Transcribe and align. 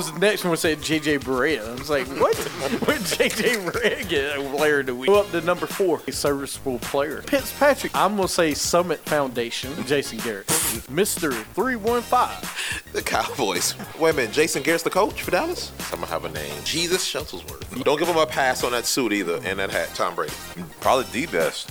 The 0.00 0.18
next 0.18 0.44
one 0.44 0.56
said 0.56 0.78
JJ 0.78 1.20
Barea. 1.20 1.68
I 1.68 1.74
was 1.74 1.90
like, 1.90 2.06
what? 2.08 2.36
what 2.86 2.98
JJ 2.98 3.70
Barea 3.70 4.08
get 4.08 4.38
a 4.38 4.56
player 4.56 4.82
do 4.82 4.96
we 4.96 5.06
go 5.06 5.20
up 5.20 5.30
to 5.32 5.40
number 5.42 5.66
four? 5.66 6.00
A 6.06 6.12
serviceable 6.12 6.78
player. 6.78 7.22
Fitzpatrick. 7.22 7.94
I'm 7.94 8.16
gonna 8.16 8.28
say 8.28 8.54
Summit 8.54 9.00
Foundation. 9.00 9.70
Jason 9.86 10.18
Garrett. 10.18 10.46
Mr. 10.46 11.32
315. 11.54 12.92
The 12.92 13.02
Cowboys. 13.02 13.74
Wait 13.98 14.10
a 14.10 14.16
minute, 14.16 14.32
Jason 14.32 14.62
Garrett's 14.62 14.84
the 14.84 14.90
coach 14.90 15.22
for 15.22 15.30
Dallas? 15.30 15.72
I'm 15.92 16.00
gonna 16.00 16.06
have 16.06 16.24
a 16.24 16.30
name. 16.30 16.52
Jesus 16.64 17.06
Shuttlesworth. 17.06 17.84
Don't 17.84 17.98
give 17.98 18.08
him 18.08 18.16
a 18.16 18.26
pass 18.26 18.64
on 18.64 18.72
that 18.72 18.86
suit 18.86 19.12
either 19.12 19.40
and 19.44 19.58
that 19.58 19.70
hat, 19.70 19.90
Tom 19.94 20.14
Brady. 20.14 20.32
Probably 20.80 21.04
the 21.04 21.26
best. 21.26 21.70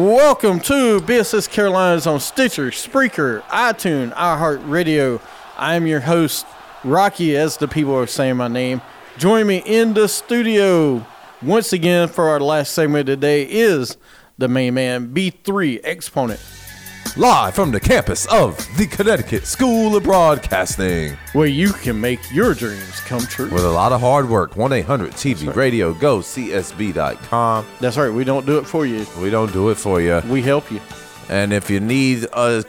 Welcome 0.00 0.60
to 0.60 1.00
BSS 1.02 1.50
Carolinas 1.50 2.06
on 2.06 2.20
Stitcher, 2.20 2.70
Spreaker, 2.70 3.42
iTunes, 3.48 4.14
iHeartRadio. 4.14 5.20
I 5.58 5.74
am 5.74 5.86
your 5.86 6.00
host, 6.00 6.46
Rocky, 6.82 7.36
as 7.36 7.58
the 7.58 7.68
people 7.68 7.94
are 7.94 8.06
saying 8.06 8.38
my 8.38 8.48
name. 8.48 8.80
Join 9.18 9.46
me 9.46 9.58
in 9.58 9.92
the 9.92 10.08
studio 10.08 11.04
once 11.42 11.74
again 11.74 12.08
for 12.08 12.30
our 12.30 12.40
last 12.40 12.72
segment 12.72 13.08
today 13.08 13.42
is 13.42 13.98
the 14.38 14.48
main 14.48 14.72
man, 14.72 15.12
B3 15.12 15.80
Exponent, 15.84 16.40
Live 17.16 17.54
from 17.54 17.70
the 17.72 17.80
campus 17.80 18.24
of 18.26 18.56
the 18.76 18.86
Connecticut 18.86 19.44
School 19.46 19.96
of 19.96 20.04
Broadcasting. 20.04 21.16
where 21.32 21.48
you 21.48 21.72
can 21.72 22.00
make 22.00 22.20
your 22.32 22.54
dreams 22.54 23.00
come 23.00 23.20
true. 23.22 23.50
With 23.50 23.64
a 23.64 23.70
lot 23.70 23.92
of 23.92 24.00
hard 24.00 24.28
work, 24.28 24.56
1 24.56 24.72
800 24.72 25.12
TV 25.12 25.54
Radio, 25.54 25.92
go 25.92 26.20
CSB.com. 26.20 27.66
That's 27.80 27.96
right, 27.96 28.10
we 28.10 28.22
don't 28.24 28.46
do 28.46 28.58
it 28.58 28.66
for 28.66 28.86
you, 28.86 29.04
We 29.20 29.28
don't 29.28 29.52
do 29.52 29.70
it 29.70 29.74
for 29.74 30.00
you. 30.00 30.22
we 30.28 30.40
help 30.40 30.70
you. 30.70 30.80
And 31.28 31.52
if 31.52 31.68
you 31.68 31.80
need 31.80 32.26
a 32.32 32.64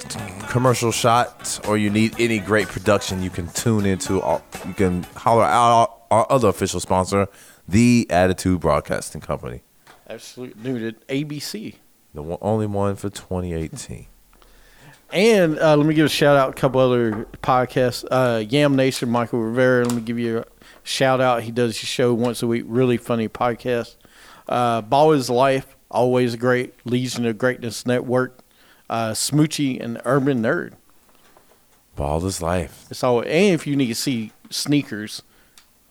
commercial 0.49 0.91
shot 0.91 1.59
or 1.67 1.77
you 1.77 1.89
need 1.89 2.15
any 2.19 2.39
great 2.39 2.67
production, 2.67 3.21
you 3.21 3.29
can 3.29 3.47
tune 3.49 3.85
into, 3.85 4.21
our, 4.21 4.41
you 4.67 4.73
can 4.73 5.03
holler 5.15 5.43
out 5.45 5.71
our, 6.11 6.19
our 6.19 6.27
other 6.31 6.47
official 6.49 6.79
sponsor, 6.79 7.27
the 7.67 8.07
Attitude 8.09 8.59
Broadcasting 8.59 9.21
Company. 9.21 9.61
Absolutely, 10.09 10.61
dude, 10.63 10.95
at 10.95 11.07
ABC. 11.07 11.75
The 12.13 12.21
one, 12.23 12.37
only 12.41 12.65
one 12.67 12.95
for 12.95 13.09
2018. 13.09 14.07
And 15.13 15.59
uh, 15.59 15.75
let 15.75 15.85
me 15.85 15.93
give 15.93 16.05
a 16.05 16.09
shout 16.09 16.37
out 16.37 16.49
a 16.49 16.53
couple 16.53 16.79
other 16.79 17.27
podcasts. 17.43 18.05
Uh, 18.09 18.39
Yam 18.47 18.75
Nation, 18.75 19.09
Michael 19.09 19.39
Rivera. 19.39 19.85
Let 19.85 19.95
me 19.95 20.01
give 20.01 20.17
you 20.17 20.39
a 20.39 20.45
shout 20.83 21.19
out. 21.19 21.43
He 21.43 21.51
does 21.51 21.77
his 21.79 21.89
show 21.89 22.13
once 22.13 22.41
a 22.41 22.47
week. 22.47 22.63
Really 22.65 22.97
funny 22.97 23.27
podcast. 23.27 23.95
Uh, 24.47 24.81
Ball 24.81 25.11
is 25.13 25.29
Life, 25.29 25.75
always 25.89 26.35
great. 26.35 26.73
Legion 26.85 27.25
of 27.25 27.37
Greatness 27.37 27.85
Network. 27.85 28.39
Uh, 28.89 29.11
Smoochie 29.11 29.81
and 29.83 30.01
Urban 30.05 30.41
Nerd. 30.41 30.73
Ball 31.95 32.25
is 32.25 32.41
life. 32.41 32.85
It's 32.89 33.03
all. 33.03 33.19
And 33.21 33.29
if 33.53 33.67
you 33.67 33.75
need 33.75 33.87
to 33.87 33.95
see 33.95 34.31
sneakers, 34.49 35.21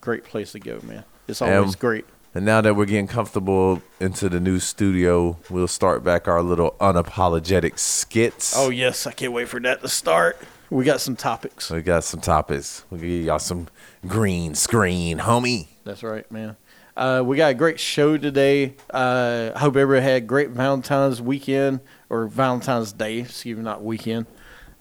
great 0.01 0.23
place 0.23 0.51
to 0.53 0.59
go, 0.59 0.79
man. 0.83 1.03
It's 1.27 1.41
always 1.41 1.73
Um, 1.75 1.79
great. 1.79 2.05
And 2.33 2.45
now 2.45 2.61
that 2.61 2.77
we're 2.77 2.85
getting 2.85 3.07
comfortable 3.07 3.81
into 3.99 4.29
the 4.29 4.39
new 4.39 4.59
studio, 4.59 5.37
we'll 5.49 5.67
start 5.67 6.01
back 6.01 6.29
our 6.29 6.41
little 6.41 6.75
unapologetic 6.79 7.77
skits. 7.77 8.53
Oh 8.55 8.69
yes, 8.69 9.05
I 9.05 9.11
can't 9.11 9.33
wait 9.33 9.49
for 9.49 9.59
that 9.59 9.81
to 9.81 9.89
start. 9.89 10.41
We 10.69 10.85
got 10.85 11.01
some 11.01 11.17
topics. 11.17 11.69
We 11.69 11.81
got 11.81 12.05
some 12.05 12.21
topics. 12.21 12.85
We 12.89 12.99
give 12.99 13.25
y'all 13.25 13.39
some 13.39 13.67
green 14.07 14.55
screen, 14.55 15.17
homie. 15.17 15.67
That's 15.83 16.03
right, 16.03 16.29
man. 16.31 16.55
Uh, 16.95 17.21
we 17.25 17.35
got 17.35 17.51
a 17.51 17.53
great 17.53 17.81
show 17.81 18.17
today. 18.17 18.75
Uh, 18.89 19.57
hope 19.59 19.75
everybody 19.75 20.01
had 20.01 20.23
a 20.23 20.25
great 20.25 20.51
Valentine's 20.51 21.21
weekend 21.21 21.81
or 22.09 22.27
Valentine's 22.27 22.93
Day. 22.93 23.19
Excuse 23.19 23.57
me, 23.57 23.63
not 23.63 23.83
weekend. 23.83 24.25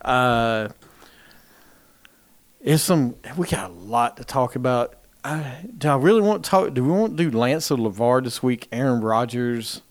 Uh, 0.02 0.68
it's 2.60 2.84
some. 2.84 3.16
We 3.36 3.48
got 3.48 3.70
a 3.70 3.72
lot 3.72 4.18
to 4.18 4.24
talk 4.24 4.54
about. 4.54 4.94
I, 5.22 5.64
do 5.76 5.88
I 5.88 5.96
really 5.96 6.22
want 6.22 6.44
to 6.44 6.50
talk? 6.50 6.72
Do 6.74 6.82
we 6.84 6.90
want 6.90 7.16
to 7.18 7.30
do 7.30 7.36
Lance 7.36 7.70
of 7.70 7.78
Levar 7.78 8.24
this 8.24 8.42
week? 8.42 8.68
Aaron 8.72 9.00
Rodgers. 9.02 9.82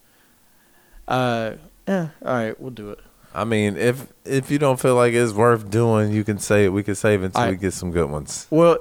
Uh, 1.07 1.53
yeah. 1.87 2.09
All 2.25 2.33
right, 2.33 2.59
we'll 2.59 2.71
do 2.71 2.89
it. 2.91 2.99
I 3.33 3.43
mean, 3.43 3.77
if 3.77 4.07
if 4.25 4.49
you 4.49 4.57
don't 4.57 4.79
feel 4.79 4.95
like 4.95 5.13
it's 5.13 5.33
worth 5.33 5.69
doing, 5.69 6.11
you 6.11 6.23
can 6.23 6.39
say 6.39 6.67
we 6.69 6.81
can 6.83 6.95
save 6.95 7.21
it 7.21 7.25
until 7.27 7.41
I- 7.43 7.49
we 7.51 7.57
get 7.57 7.73
some 7.73 7.91
good 7.91 8.09
ones. 8.09 8.47
Well, 8.49 8.79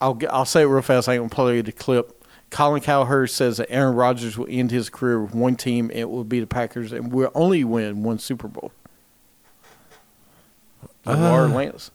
I'll 0.00 0.14
get, 0.14 0.32
I'll 0.32 0.44
say 0.44 0.62
it 0.62 0.66
real 0.66 0.80
fast. 0.82 1.08
I 1.08 1.14
ain't 1.14 1.20
gonna 1.22 1.28
play 1.28 1.60
the 1.60 1.72
clip. 1.72 2.16
Colin 2.50 2.80
Cowherd 2.82 3.30
says 3.30 3.58
that 3.58 3.70
Aaron 3.70 3.94
Rodgers 3.94 4.36
will 4.38 4.46
end 4.48 4.70
his 4.70 4.90
career 4.90 5.20
with 5.22 5.34
one 5.34 5.54
team. 5.56 5.90
It 5.92 6.08
will 6.10 6.24
be 6.24 6.40
the 6.40 6.46
Packers, 6.46 6.92
and 6.92 7.12
we'll 7.12 7.30
only 7.34 7.62
win 7.64 8.02
one 8.02 8.18
Super 8.18 8.48
Bowl. 8.48 8.72
Lamar 11.04 11.46
Lance. 11.48 11.90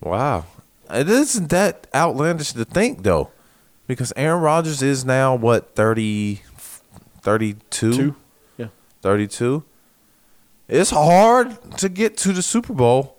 Wow, 0.00 0.46
it 0.92 1.08
isn't 1.08 1.50
that 1.50 1.86
outlandish 1.94 2.52
to 2.52 2.64
think 2.64 3.02
though, 3.02 3.30
because 3.86 4.12
Aaron 4.16 4.40
Rodgers 4.42 4.82
is 4.82 5.04
now 5.04 5.34
what 5.34 5.74
30, 5.74 6.42
32? 7.22 7.92
Two. 7.92 8.16
Yeah. 8.56 8.68
32. 9.02 9.64
It's 10.68 10.90
hard 10.90 11.56
to 11.78 11.88
get 11.88 12.16
to 12.18 12.32
the 12.32 12.42
Super 12.42 12.72
Bowl, 12.72 13.16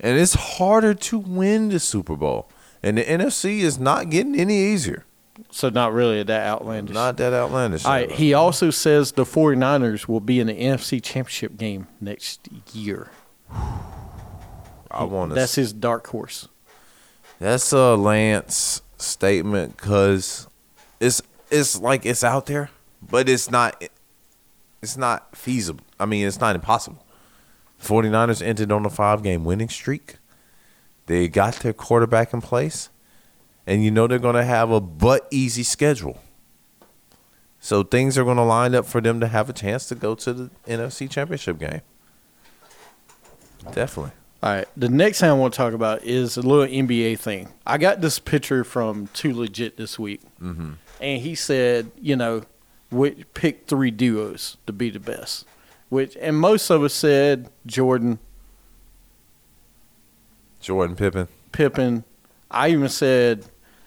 and 0.00 0.18
it's 0.18 0.34
harder 0.34 0.94
to 0.94 1.18
win 1.18 1.68
the 1.68 1.78
Super 1.78 2.16
Bowl. 2.16 2.48
And 2.82 2.98
the 2.98 3.04
NFC 3.04 3.60
is 3.60 3.78
not 3.78 4.10
getting 4.10 4.38
any 4.38 4.56
easier. 4.72 5.04
So 5.50 5.68
not 5.68 5.92
really 5.92 6.22
that 6.22 6.46
outlandish. 6.46 6.94
Not 6.94 7.16
that 7.18 7.32
outlandish. 7.32 7.84
All 7.84 7.92
right. 7.92 8.10
He 8.10 8.34
also 8.34 8.70
says 8.70 9.12
the 9.12 9.24
49ers 9.24 10.08
will 10.08 10.20
be 10.20 10.40
in 10.40 10.48
the 10.48 10.54
NFC 10.54 11.02
Championship 11.02 11.56
game 11.56 11.86
next 12.00 12.48
year. 12.72 13.10
I 14.90 15.04
want 15.04 15.30
to. 15.30 15.34
That's 15.36 15.54
his 15.54 15.72
dark 15.72 16.08
horse. 16.08 16.48
That's 17.38 17.72
a 17.72 17.94
Lance 17.94 18.82
statement 18.96 19.76
because 19.76 20.48
it's 21.00 21.22
it's 21.50 21.80
like 21.80 22.04
it's 22.04 22.24
out 22.24 22.46
there, 22.46 22.70
but 23.00 23.28
it's 23.28 23.50
not 23.50 23.82
it's 24.82 24.96
not 24.96 25.36
feasible. 25.36 25.84
I 25.98 26.06
mean, 26.06 26.26
it's 26.26 26.40
not 26.40 26.54
impossible. 26.54 27.04
49ers 27.82 28.42
ended 28.42 28.72
on 28.72 28.84
a 28.84 28.90
five 28.90 29.22
game 29.22 29.44
winning 29.44 29.68
streak. 29.68 30.16
They 31.06 31.28
got 31.28 31.54
their 31.56 31.72
quarterback 31.72 32.34
in 32.34 32.40
place, 32.40 32.90
and 33.66 33.84
you 33.84 33.90
know 33.90 34.06
they're 34.06 34.18
going 34.18 34.34
to 34.34 34.44
have 34.44 34.70
a 34.70 34.80
but 34.80 35.26
easy 35.30 35.62
schedule. 35.62 36.20
So 37.60 37.82
things 37.82 38.18
are 38.18 38.24
going 38.24 38.36
to 38.36 38.42
line 38.42 38.74
up 38.74 38.84
for 38.86 39.00
them 39.00 39.20
to 39.20 39.26
have 39.26 39.48
a 39.48 39.52
chance 39.52 39.86
to 39.88 39.94
go 39.94 40.14
to 40.16 40.32
the 40.32 40.50
NFC 40.66 41.10
Championship 41.10 41.58
game. 41.58 41.80
Definitely. 43.72 44.12
All 44.40 44.50
right. 44.50 44.68
The 44.76 44.88
next 44.88 45.20
thing 45.20 45.30
I 45.30 45.32
want 45.32 45.54
to 45.54 45.56
talk 45.56 45.72
about 45.72 46.04
is 46.04 46.36
a 46.36 46.42
little 46.42 46.64
NBA 46.64 47.18
thing. 47.18 47.48
I 47.66 47.76
got 47.76 48.00
this 48.00 48.18
picture 48.20 48.62
from 48.62 49.08
Too 49.08 49.34
Legit 49.34 49.76
this 49.76 49.98
week, 49.98 50.20
mm-hmm. 50.40 50.74
and 51.00 51.20
he 51.20 51.34
said, 51.34 51.90
you 52.00 52.14
know, 52.14 52.44
which, 52.90 53.24
pick 53.34 53.66
three 53.66 53.90
duos 53.90 54.56
to 54.66 54.72
be 54.72 54.90
the 54.90 55.00
best. 55.00 55.44
Which 55.88 56.16
and 56.20 56.38
most 56.38 56.70
of 56.70 56.84
us 56.84 56.94
said 56.94 57.50
Jordan, 57.66 58.20
Jordan 60.60 60.94
Pippen. 60.94 61.28
Pippen. 61.50 62.04
I 62.50 62.68
even 62.68 62.88
said 62.88 63.44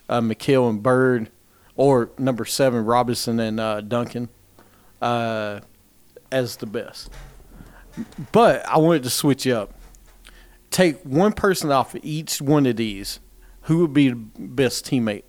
uh, 0.09 0.19
McHale 0.19 0.69
and 0.69 0.83
Bird, 0.83 1.29
or 1.77 2.09
number 2.17 2.43
seven 2.43 2.83
Robinson 2.83 3.39
and 3.39 3.59
uh, 3.59 3.81
Duncan, 3.81 4.27
uh, 5.01 5.61
as 6.29 6.57
the 6.57 6.65
best. 6.65 7.09
But 8.31 8.67
I 8.67 8.77
wanted 8.79 9.03
to 9.03 9.09
switch 9.09 9.47
up 9.47 9.73
take 10.71 11.01
one 11.03 11.33
person 11.33 11.71
off 11.71 11.93
of 11.93 12.01
each 12.03 12.41
one 12.41 12.65
of 12.65 12.77
these, 12.77 13.19
who 13.63 13.79
would 13.79 13.93
be 13.93 14.09
the 14.09 14.15
best 14.15 14.85
teammate? 14.85 15.23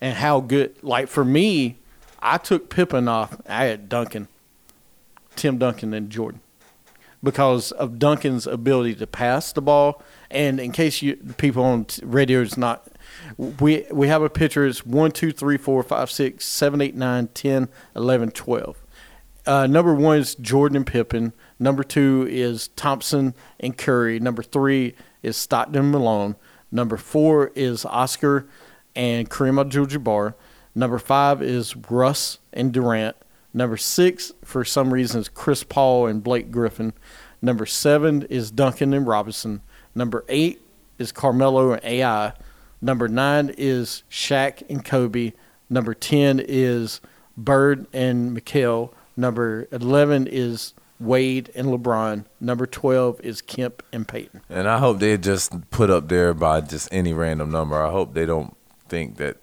And 0.00 0.16
how 0.16 0.40
good? 0.40 0.76
Like 0.82 1.08
for 1.08 1.24
me, 1.24 1.78
I 2.20 2.38
took 2.38 2.70
Pippen 2.70 3.08
off. 3.08 3.36
I 3.48 3.64
had 3.64 3.88
Duncan, 3.88 4.28
Tim 5.34 5.58
Duncan, 5.58 5.92
and 5.94 6.10
Jordan 6.10 6.40
because 7.22 7.72
of 7.72 7.98
Duncan's 7.98 8.46
ability 8.46 8.96
to 8.96 9.06
pass 9.06 9.52
the 9.52 9.62
ball. 9.62 10.02
And 10.30 10.58
in 10.58 10.72
case 10.72 11.02
you 11.02 11.16
people 11.36 11.62
on 11.62 11.86
radio 12.02 12.40
is 12.40 12.56
not, 12.56 12.86
we 13.36 13.86
we 13.90 14.08
have 14.08 14.22
a 14.22 14.30
picture. 14.30 14.66
It's 14.66 14.84
one, 14.84 15.12
two, 15.12 15.32
three, 15.32 15.56
four, 15.56 15.82
five, 15.82 16.10
six, 16.10 16.46
seven, 16.46 16.80
eight, 16.80 16.94
nine, 16.94 17.28
ten, 17.28 17.68
eleven, 17.94 18.30
twelve. 18.30 18.82
Uh, 19.46 19.66
number 19.66 19.94
one 19.94 20.18
is 20.18 20.34
Jordan 20.36 20.76
and 20.76 20.86
Pippen. 20.86 21.32
Number 21.62 21.84
two 21.84 22.26
is 22.28 22.68
Thompson 22.74 23.34
and 23.60 23.78
Curry. 23.78 24.18
Number 24.18 24.42
three 24.42 24.96
is 25.22 25.36
Stockton 25.36 25.92
Malone. 25.92 26.34
Number 26.72 26.96
four 26.96 27.52
is 27.54 27.84
Oscar 27.84 28.48
and 28.96 29.30
Kareem 29.30 29.60
Abdul-Jabbar. 29.60 30.34
Number 30.74 30.98
five 30.98 31.40
is 31.40 31.76
Russ 31.76 32.40
and 32.52 32.72
Durant. 32.72 33.14
Number 33.54 33.76
six, 33.76 34.32
for 34.44 34.64
some 34.64 34.92
reason, 34.92 35.20
is 35.20 35.28
Chris 35.28 35.62
Paul 35.62 36.08
and 36.08 36.20
Blake 36.20 36.50
Griffin. 36.50 36.94
Number 37.40 37.64
seven 37.64 38.22
is 38.22 38.50
Duncan 38.50 38.92
and 38.92 39.06
Robinson. 39.06 39.60
Number 39.94 40.24
eight 40.28 40.60
is 40.98 41.12
Carmelo 41.12 41.74
and 41.74 41.84
AI. 41.84 42.32
Number 42.80 43.06
nine 43.06 43.54
is 43.56 44.02
Shaq 44.10 44.68
and 44.68 44.84
Kobe. 44.84 45.32
Number 45.70 45.94
ten 45.94 46.40
is 46.40 47.00
Bird 47.36 47.86
and 47.92 48.36
McHale. 48.36 48.92
Number 49.16 49.68
eleven 49.70 50.26
is 50.26 50.74
Wade 51.02 51.50
and 51.54 51.68
LeBron. 51.68 52.24
Number 52.40 52.66
twelve 52.66 53.20
is 53.22 53.42
Kemp 53.42 53.82
and 53.92 54.06
Peyton. 54.06 54.40
And 54.48 54.68
I 54.68 54.78
hope 54.78 54.98
they 55.00 55.16
just 55.18 55.70
put 55.70 55.90
up 55.90 56.08
there 56.08 56.32
by 56.34 56.60
just 56.60 56.88
any 56.92 57.12
random 57.12 57.50
number. 57.50 57.80
I 57.82 57.90
hope 57.90 58.14
they 58.14 58.26
don't 58.26 58.56
think 58.88 59.16
that 59.16 59.36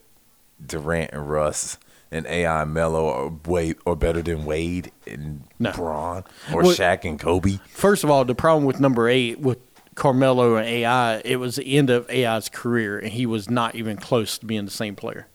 Durant 0.66 1.12
and 1.12 1.30
Russ 1.30 1.78
and 2.12 2.26
AI 2.26 2.64
and 2.64 2.74
Melo 2.74 3.08
are 3.10 3.32
way 3.50 3.76
or 3.86 3.96
better 3.96 4.22
than 4.22 4.44
Wade 4.46 4.92
and 5.06 5.44
No. 5.60 5.72
Braun 5.72 6.24
or 6.54 6.64
Well- 6.64 6.72
Shaq 6.76 7.06
and 7.06 7.20
Kobe. 7.20 7.60
First 7.70 8.04
of 8.04 8.10
all, 8.10 8.26
the 8.26 8.34
problem 8.36 8.66
with 8.66 8.80
number 8.80 9.08
eight 9.08 9.40
with 9.40 9.60
Carmelo 9.96 10.56
and 10.56 10.68
AI, 10.68 11.18
it 11.26 11.36
was 11.38 11.58
the 11.58 11.78
end 11.78 11.90
of 11.90 12.10
AI's 12.10 12.48
career, 12.50 12.98
and 12.98 13.10
he 13.10 13.26
was 13.26 13.50
not 13.50 13.76
even 13.76 13.98
close 13.98 14.38
to 14.38 14.46
being 14.46 14.66
the 14.66 14.72
same 14.72 14.96
player. 14.96 15.28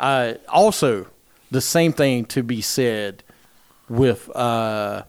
Uh, 0.00 0.34
also, 0.48 1.06
the 1.50 1.60
same 1.60 1.92
thing 1.92 2.24
to 2.26 2.42
be 2.42 2.60
said 2.60 3.22
with 3.88 4.34
uh, 4.34 5.02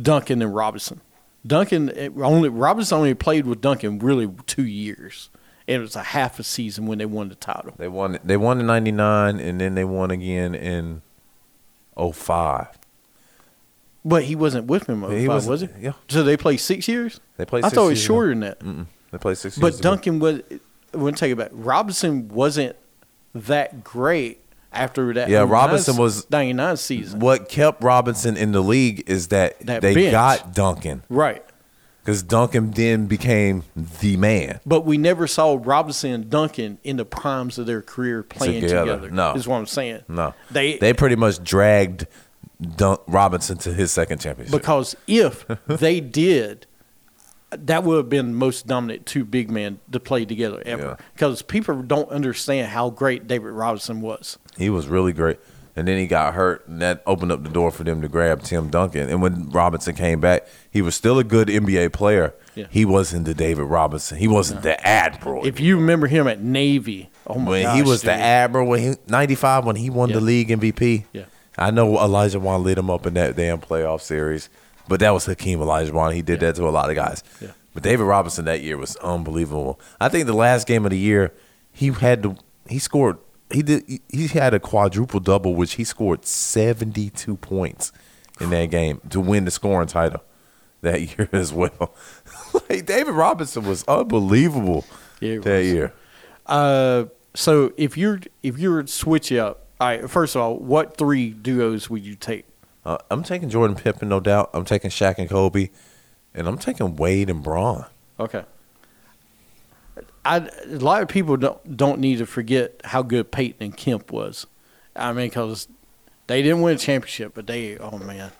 Duncan 0.00 0.42
and 0.42 0.54
Robinson. 0.54 1.00
Duncan 1.46 1.90
eh, 1.90 2.08
only 2.16 2.48
Robinson 2.48 2.98
only 2.98 3.14
played 3.14 3.46
with 3.46 3.60
Duncan 3.60 3.98
really 3.98 4.30
two 4.46 4.66
years. 4.66 5.30
And 5.68 5.76
it 5.76 5.80
was 5.80 5.94
a 5.96 6.02
half 6.02 6.40
a 6.40 6.42
season 6.42 6.86
when 6.86 6.98
they 6.98 7.06
won 7.06 7.28
the 7.28 7.36
title. 7.36 7.74
They 7.76 7.86
won. 7.86 8.18
They 8.24 8.36
won 8.36 8.58
in 8.58 8.66
'99, 8.66 9.38
and 9.38 9.60
then 9.60 9.76
they 9.76 9.84
won 9.84 10.10
again 10.10 10.54
in 10.54 11.02
05. 11.96 12.66
But 14.04 14.24
he 14.24 14.34
wasn't 14.34 14.66
with 14.66 14.88
him. 14.88 15.08
He 15.10 15.28
oh 15.28 15.34
was, 15.34 15.46
was- 15.46 15.60
he? 15.60 15.68
yeah. 15.80 15.92
So 16.08 16.22
they 16.22 16.36
played 16.36 16.56
six 16.56 16.88
years. 16.88 17.20
They 17.36 17.44
played 17.44 17.64
I 17.64 17.68
six 17.68 17.74
thought 17.76 17.86
it 17.86 17.90
was 17.90 18.02
shorter 18.02 18.30
than 18.30 18.40
that. 18.40 18.60
Mm-mm. 18.60 18.86
They 19.12 19.18
played 19.18 19.38
six. 19.38 19.58
But 19.58 19.68
years 19.68 19.80
ago. 19.80 19.90
Duncan 19.90 20.18
was. 20.18 20.40
We'll 20.92 21.12
take 21.12 21.32
it 21.32 21.36
back. 21.36 21.50
Robinson 21.52 22.28
wasn't 22.28 22.74
that 23.32 23.84
great 23.84 24.40
after 24.72 25.12
that. 25.14 25.28
Yeah, 25.28 25.44
Robinson 25.48 25.96
was- 25.96 26.28
ninety 26.30 26.52
nine 26.52 26.76
season. 26.76 27.20
What 27.20 27.48
kept 27.48 27.82
Robinson 27.82 28.36
in 28.36 28.52
the 28.52 28.60
league 28.62 29.04
is 29.08 29.28
that, 29.28 29.58
That 29.66 29.82
they 29.82 29.94
bench. 29.94 30.12
got 30.12 30.54
Duncan 30.54 31.02
Right, 31.08 31.44
because 32.02 32.22
Duncan 32.22 32.70
then 32.70 33.06
became 33.06 33.64
the 33.76 34.16
man. 34.16 34.60
but 34.64 34.84
we 34.86 34.96
never 34.98 35.26
saw 35.26 35.58
Robinson 35.60 36.12
and 36.12 36.30
Duncan 36.30 36.78
in 36.84 36.96
the 36.96 37.04
primes 37.04 37.58
of 37.58 37.66
their 37.66 37.82
career 37.82 38.22
playing 38.22 38.62
Together. 38.62 38.92
together. 38.92 39.10
No. 39.10 39.34
is 39.34 39.46
what 39.48 39.56
I'm 39.56 39.66
saying. 39.66 40.00
No, 40.08 40.34
They- 40.50 40.78
they 40.78 40.92
pretty 40.92 41.16
much 41.16 41.42
dragged 41.42 42.06
Dun- 42.76 42.98
Robinson 43.06 43.56
to 43.58 43.72
his 43.72 43.90
second 43.90 44.20
championship. 44.20 44.52
Because 44.60 44.94
if 45.06 45.46
they 45.66 45.98
did, 46.00 46.66
that 47.50 47.82
would 47.84 47.96
have 47.96 48.08
been 48.08 48.34
most 48.34 48.66
dominant 48.66 49.06
two 49.06 49.24
big 49.24 49.50
men 49.50 49.80
to 49.90 49.98
play 49.98 50.24
together 50.24 50.62
ever. 50.66 50.96
Yeah. 51.00 51.06
Because 51.14 51.42
people 51.42 51.82
don't 51.82 52.08
understand 52.10 52.68
how 52.68 52.90
great 52.90 53.26
David 53.26 53.50
Robinson 53.52 54.00
was. 54.02 54.38
He 54.56 54.70
was 54.70 54.88
really 54.88 55.12
great. 55.12 55.38
And 55.76 55.86
then 55.86 55.98
he 55.98 56.06
got 56.08 56.34
hurt, 56.34 56.66
and 56.66 56.82
that 56.82 57.02
opened 57.06 57.30
up 57.32 57.42
the 57.44 57.48
door 57.48 57.70
for 57.70 57.84
them 57.84 58.02
to 58.02 58.08
grab 58.08 58.42
Tim 58.42 58.68
Duncan. 58.70 59.08
And 59.08 59.22
when 59.22 59.48
Robinson 59.50 59.94
came 59.94 60.20
back, 60.20 60.46
he 60.70 60.82
was 60.82 60.94
still 60.96 61.18
a 61.18 61.24
good 61.24 61.48
NBA 61.48 61.92
player. 61.92 62.34
Yeah. 62.56 62.66
He 62.68 62.84
wasn't 62.84 63.24
the 63.24 63.34
David 63.34 63.62
Robinson. 63.62 64.18
He 64.18 64.26
wasn't 64.28 64.62
the 64.62 64.84
admiral. 64.86 65.46
If 65.46 65.60
you 65.60 65.76
remember 65.76 66.08
him 66.08 66.26
at 66.26 66.42
Navy, 66.42 67.08
oh 67.26 67.38
my 67.38 67.50
when 67.50 67.62
gosh, 67.62 67.76
he 67.76 67.82
was 67.82 68.02
the 68.02 68.10
dude. 68.10 68.20
admiral 68.20 68.66
when 68.66 68.80
he 68.80 68.94
95 69.06 69.64
when 69.64 69.76
he 69.76 69.88
won 69.90 70.08
Yeah. 70.08 70.16
the 70.16 70.20
league 70.20 70.48
MVP. 70.50 71.04
Yeah. 71.12 71.22
I 71.56 71.70
know 71.70 71.92
Olajuwon 71.92 72.64
lit 72.64 72.76
him 72.76 72.90
up 72.90 73.06
in 73.06 73.14
that 73.14 73.36
damn 73.36 73.60
playoff 73.60 74.00
series, 74.00 74.48
but 74.88 74.98
that 75.00 75.10
was 75.14 75.26
Hakeem 75.26 75.60
Olajuwon. 75.60 76.14
He 76.14 76.20
did 76.22 76.40
that 76.40 76.56
to 76.56 76.68
a 76.68 76.70
lot 76.70 76.90
of 76.90 76.96
guys. 76.96 77.22
Yeah. 77.40 77.52
But 77.72 77.84
David 77.84 78.04
Robinson 78.04 78.44
that 78.46 78.60
year 78.62 78.76
was 78.76 78.96
unbelievable. 78.96 79.78
I 80.00 80.08
think 80.08 80.26
the 80.26 80.32
last 80.34 80.66
game 80.66 80.84
of 80.84 80.90
the 80.90 80.98
year, 80.98 81.32
he 81.72 81.88
had 81.92 82.24
to 82.24 82.36
he 82.68 82.80
scored 82.80 83.18
he 83.52 83.62
did 83.62 83.84
he- 84.08 84.26
had 84.28 84.54
a 84.54 84.60
quadruple 84.60 85.20
double 85.20 85.54
which 85.54 85.74
he 85.74 85.84
scored 85.84 86.24
72 86.24 87.36
points 87.36 87.92
in 88.40 88.50
that 88.50 88.66
game 88.70 89.00
to 89.10 89.20
win 89.20 89.44
the 89.44 89.50
scoring 89.50 89.88
title 89.88 90.22
that 90.82 91.00
year 91.18 91.28
as 91.32 91.52
well. 91.52 91.94
like 92.70 92.86
David 92.86 93.12
Robinson 93.12 93.64
was 93.66 93.84
unbelievable 93.88 94.84
Yeah, 95.20 95.38
that 95.40 95.58
was. 95.58 95.66
year. 95.66 95.92
Uh, 96.46 97.04
so 97.34 97.72
if 97.76 97.96
you're 97.96 98.20
if 98.42 98.58
you 98.58 98.70
were 98.70 98.82
to 98.82 98.92
switch 98.92 99.30
up, 99.32 99.66
all 99.80 99.88
right. 99.88 100.10
First 100.10 100.34
of 100.36 100.42
all, 100.42 100.56
what 100.58 100.96
three 100.96 101.30
duos 101.30 101.88
would 101.90 102.04
you 102.04 102.14
take? 102.16 102.44
Uh, 102.84 102.98
I'm 103.10 103.22
taking 103.22 103.48
Jordan 103.50 103.76
Pippen, 103.76 104.08
no 104.08 104.20
doubt. 104.20 104.50
I'm 104.54 104.64
taking 104.64 104.90
Shaq 104.90 105.16
and 105.18 105.28
Kobe, 105.28 105.68
and 106.34 106.48
I'm 106.48 106.56
taking 106.58 106.96
Wade 106.96 107.28
and 107.30 107.42
Braun. 107.42 107.84
Okay. 108.18 108.44
I, 110.24 110.48
a 110.66 110.76
lot 110.78 111.02
of 111.02 111.08
people 111.08 111.36
don't 111.36 111.76
don't 111.76 112.00
need 112.00 112.18
to 112.18 112.26
forget 112.26 112.80
how 112.84 113.02
good 113.02 113.30
Peyton 113.30 113.62
and 113.62 113.76
Kemp 113.76 114.12
was. 114.12 114.46
I 114.94 115.12
mean, 115.12 115.28
because 115.28 115.68
they 116.26 116.42
didn't 116.42 116.60
win 116.60 116.76
a 116.76 116.78
championship, 116.78 117.32
but 117.34 117.46
they 117.46 117.78
oh 117.78 117.98
man. 117.98 118.32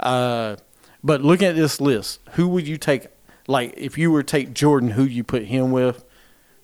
Uh, 0.00 0.56
but 1.02 1.22
looking 1.22 1.48
at 1.48 1.56
this 1.56 1.80
list, 1.80 2.20
who 2.32 2.48
would 2.48 2.66
you 2.66 2.78
take? 2.78 3.08
Like, 3.46 3.74
if 3.76 3.96
you 3.96 4.10
were 4.10 4.22
to 4.22 4.26
take 4.26 4.52
Jordan, 4.52 4.90
who 4.90 5.04
you 5.04 5.24
put 5.24 5.44
him 5.44 5.70
with? 5.70 6.04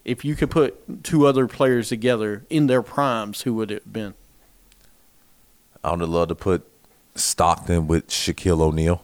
If 0.05 0.23
you 0.23 0.37
could 0.37 0.51
put 0.51 1.03
two 1.03 1.27
other 1.27 1.47
players 1.47 1.89
together 1.89 2.45
in 2.51 2.67
their 2.67 2.83
primes, 2.83 3.43
who 3.43 3.55
would 3.55 3.71
it 3.71 3.85
have 3.85 3.93
been? 3.93 4.15
I 5.83 5.95
would 5.95 6.07
loved 6.07 6.29
to 6.29 6.35
put 6.35 6.69
Stockton 7.15 7.87
with 7.87 8.09
Shaquille 8.09 8.61
O'Neal, 8.61 9.03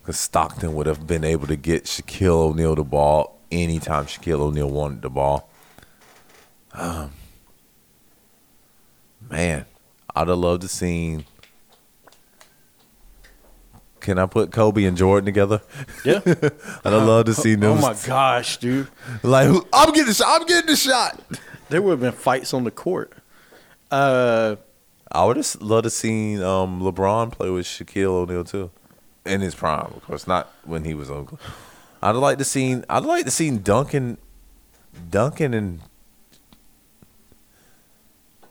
because 0.00 0.20
Stockton 0.20 0.74
would 0.74 0.86
have 0.86 1.06
been 1.06 1.24
able 1.24 1.48
to 1.48 1.56
get 1.56 1.84
Shaquille 1.84 2.50
O'Neal 2.50 2.76
the 2.76 2.84
ball 2.84 3.35
anytime 3.50 4.06
Shaquille 4.06 4.40
O'Neal 4.40 4.70
wanted 4.70 5.02
the 5.02 5.10
ball. 5.10 5.50
Um, 6.72 7.12
man, 9.30 9.64
I'd 10.14 10.28
have 10.28 10.38
loved 10.38 10.62
to 10.62 10.68
seen. 10.68 11.24
Can 14.00 14.18
I 14.18 14.26
put 14.26 14.52
Kobe 14.52 14.84
and 14.84 14.96
Jordan 14.96 15.24
together? 15.24 15.62
Yeah. 16.04 16.20
I'd 16.26 16.92
have 16.92 17.06
loved 17.06 17.26
to 17.26 17.34
see 17.34 17.56
them. 17.56 17.78
oh 17.78 17.80
my 17.80 17.96
gosh, 18.06 18.58
dude. 18.58 18.88
Like, 19.22 19.48
I'm 19.72 19.92
getting 19.92 20.06
the 20.06 20.14
shot. 20.14 20.40
I'm 20.40 20.46
getting 20.46 20.70
the 20.70 20.76
shot. 20.76 21.20
There 21.68 21.82
would 21.82 21.92
have 21.92 22.00
been 22.00 22.12
fights 22.12 22.54
on 22.54 22.64
the 22.64 22.70
court. 22.70 23.12
Uh, 23.90 24.56
I 25.10 25.24
would 25.24 25.36
have 25.36 25.56
loved 25.60 25.84
to 25.84 25.90
seen 25.90 26.42
um, 26.42 26.80
LeBron 26.80 27.32
play 27.32 27.50
with 27.50 27.66
Shaquille 27.66 28.10
O'Neal 28.10 28.44
too, 28.44 28.70
in 29.24 29.40
his 29.40 29.54
prime, 29.54 29.92
of 29.94 30.02
course, 30.02 30.26
not 30.26 30.52
when 30.64 30.84
he 30.84 30.94
was 30.94 31.10
on. 31.10 31.38
I'd 32.08 32.16
like 32.16 32.38
to 32.38 32.44
seen. 32.44 32.84
I'd 32.88 33.04
like 33.04 33.24
to 33.24 33.30
seen 33.30 33.62
Duncan, 33.62 34.18
Duncan 35.10 35.54
and 35.54 35.80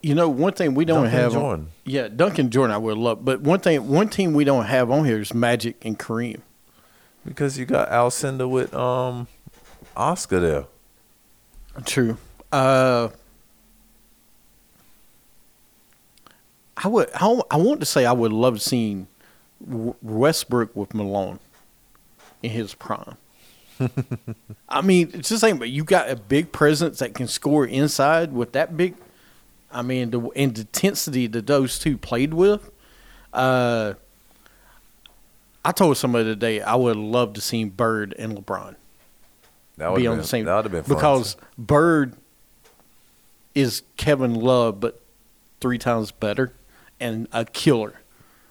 You 0.01 0.13
know, 0.13 0.27
one 0.29 0.53
thing 0.53 0.75
we 0.75 0.85
don't 0.85 1.03
Duncan 1.05 1.19
have. 1.19 1.35
on- 1.35 1.67
yeah, 1.85 2.07
Duncan 2.07 2.49
Jordan, 2.49 2.73
I 2.73 2.77
would 2.77 2.97
love. 2.97 3.23
But 3.25 3.41
one 3.41 3.59
thing, 3.59 3.87
one 3.87 4.09
team 4.09 4.33
we 4.33 4.43
don't 4.43 4.65
have 4.65 4.91
on 4.91 5.05
here 5.05 5.19
is 5.19 5.33
Magic 5.33 5.83
and 5.85 5.97
Kareem. 5.97 6.41
because 7.25 7.57
you 7.57 7.65
got 7.65 7.89
Alcindor 7.89 8.49
with 8.49 8.73
um, 8.75 9.27
Oscar 9.95 10.39
there. 10.39 10.65
True. 11.85 12.17
Uh, 12.51 13.09
I 16.77 16.87
would. 16.87 17.09
I, 17.15 17.41
I 17.51 17.57
want 17.57 17.79
to 17.79 17.85
say 17.85 18.05
I 18.05 18.11
would 18.11 18.33
love 18.33 18.61
seeing 18.61 19.07
Westbrook 19.59 20.75
with 20.75 20.93
Malone 20.93 21.39
in 22.43 22.51
his 22.51 22.73
prime. 22.73 23.17
I 24.69 24.81
mean, 24.81 25.11
it's 25.13 25.29
the 25.29 25.39
same, 25.39 25.57
but 25.57 25.69
you 25.69 25.83
got 25.83 26.09
a 26.09 26.15
big 26.15 26.51
presence 26.51 26.99
that 26.99 27.13
can 27.13 27.27
score 27.27 27.65
inside 27.65 28.33
with 28.33 28.53
that 28.53 28.75
big. 28.77 28.95
I 29.71 29.81
mean, 29.81 30.11
the 30.11 30.19
and 30.35 30.55
the 30.55 30.61
intensity 30.61 31.27
that 31.27 31.47
those 31.47 31.77
two 31.79 31.97
played 31.97 32.33
with. 32.33 32.71
Uh, 33.33 33.95
I 35.65 35.71
told 35.71 35.97
somebody 35.97 36.25
today 36.25 36.61
I 36.61 36.75
would 36.75 36.95
have 36.95 37.03
loved 37.03 37.35
to 37.35 37.41
see 37.41 37.63
Bird 37.65 38.13
and 38.17 38.37
LeBron 38.37 38.75
That 39.77 39.91
would 39.91 39.97
be 39.97 40.07
on 40.07 40.13
been, 40.13 40.21
the 40.21 40.27
same 40.27 40.45
That 40.45 40.55
would 40.55 40.65
have 40.65 40.71
been 40.71 40.83
fun. 40.83 40.95
because 40.95 41.35
Bird 41.57 42.15
is 43.55 43.81
Kevin 43.97 44.35
Love, 44.35 44.79
but 44.79 45.01
three 45.59 45.77
times 45.77 46.11
better 46.11 46.53
and 46.99 47.27
a 47.31 47.45
killer. 47.45 48.01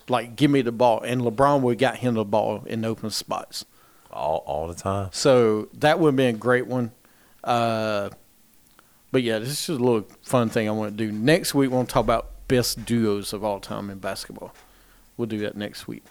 Like, 0.09 0.37
give 0.37 0.51
me 0.51 0.61
the 0.61 0.73
ball, 0.73 1.01
and 1.01 1.23
LeBron 1.23 1.63
would 1.63 1.81
have 1.81 1.93
got 1.93 1.97
him 1.99 2.15
the 2.15 2.25
ball 2.25 2.63
in 2.67 2.85
open 2.85 3.09
spots. 3.11 3.65
All 4.15 4.45
all 4.47 4.69
the 4.69 4.75
time. 4.75 5.09
So 5.13 5.69
that 5.75 5.99
would 5.99 6.15
be 6.17 6.27
a 6.27 6.33
great 6.33 6.67
one. 6.67 6.93
Uh, 7.43 8.11
but 9.11 9.23
yeah, 9.23 9.39
this 9.39 9.49
is 9.49 9.67
just 9.67 9.69
a 9.69 9.73
little 9.85 10.07
fun 10.23 10.49
thing 10.49 10.69
I 10.69 10.73
want 10.73 10.97
to 10.97 11.07
do. 11.07 11.13
Next 11.13 11.55
week, 11.55 11.71
we'll 11.71 11.85
talk 11.85 12.05
about 12.05 12.31
best 12.49 12.85
duos 12.85 13.33
of 13.33 13.45
all 13.45 13.61
time 13.61 13.91
in 13.91 13.99
basketball. 13.99 14.55
We'll 15.17 15.29
do 15.29 15.39
that 15.41 15.57
next 15.57 15.87
week. 15.87 16.05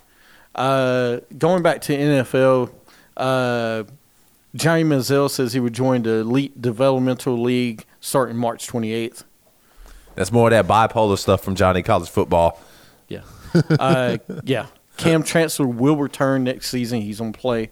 Uh, 0.55 1.19
going 1.37 1.63
back 1.63 1.81
to 1.83 1.97
NFL, 1.97 2.71
uh, 3.17 3.83
Johnny 4.55 4.83
Manziel 4.83 5.29
says 5.29 5.53
he 5.53 5.59
would 5.59 5.73
join 5.73 6.03
the 6.03 6.15
Elite 6.19 6.61
Developmental 6.61 7.41
League 7.41 7.85
starting 7.99 8.37
March 8.37 8.67
28th. 8.67 9.23
That's 10.15 10.31
more 10.31 10.51
of 10.51 10.51
that 10.51 10.67
bipolar 10.67 11.17
stuff 11.17 11.41
from 11.41 11.55
Johnny 11.55 11.81
College 11.81 12.09
football. 12.09 12.61
Yeah. 13.07 13.21
Uh, 13.53 14.17
yeah. 14.43 14.67
Kam 14.97 15.23
Chancellor 15.23 15.67
will 15.67 15.97
return 15.97 16.43
next 16.43 16.69
season. 16.69 17.01
He's 17.01 17.19
on 17.19 17.33
play. 17.33 17.71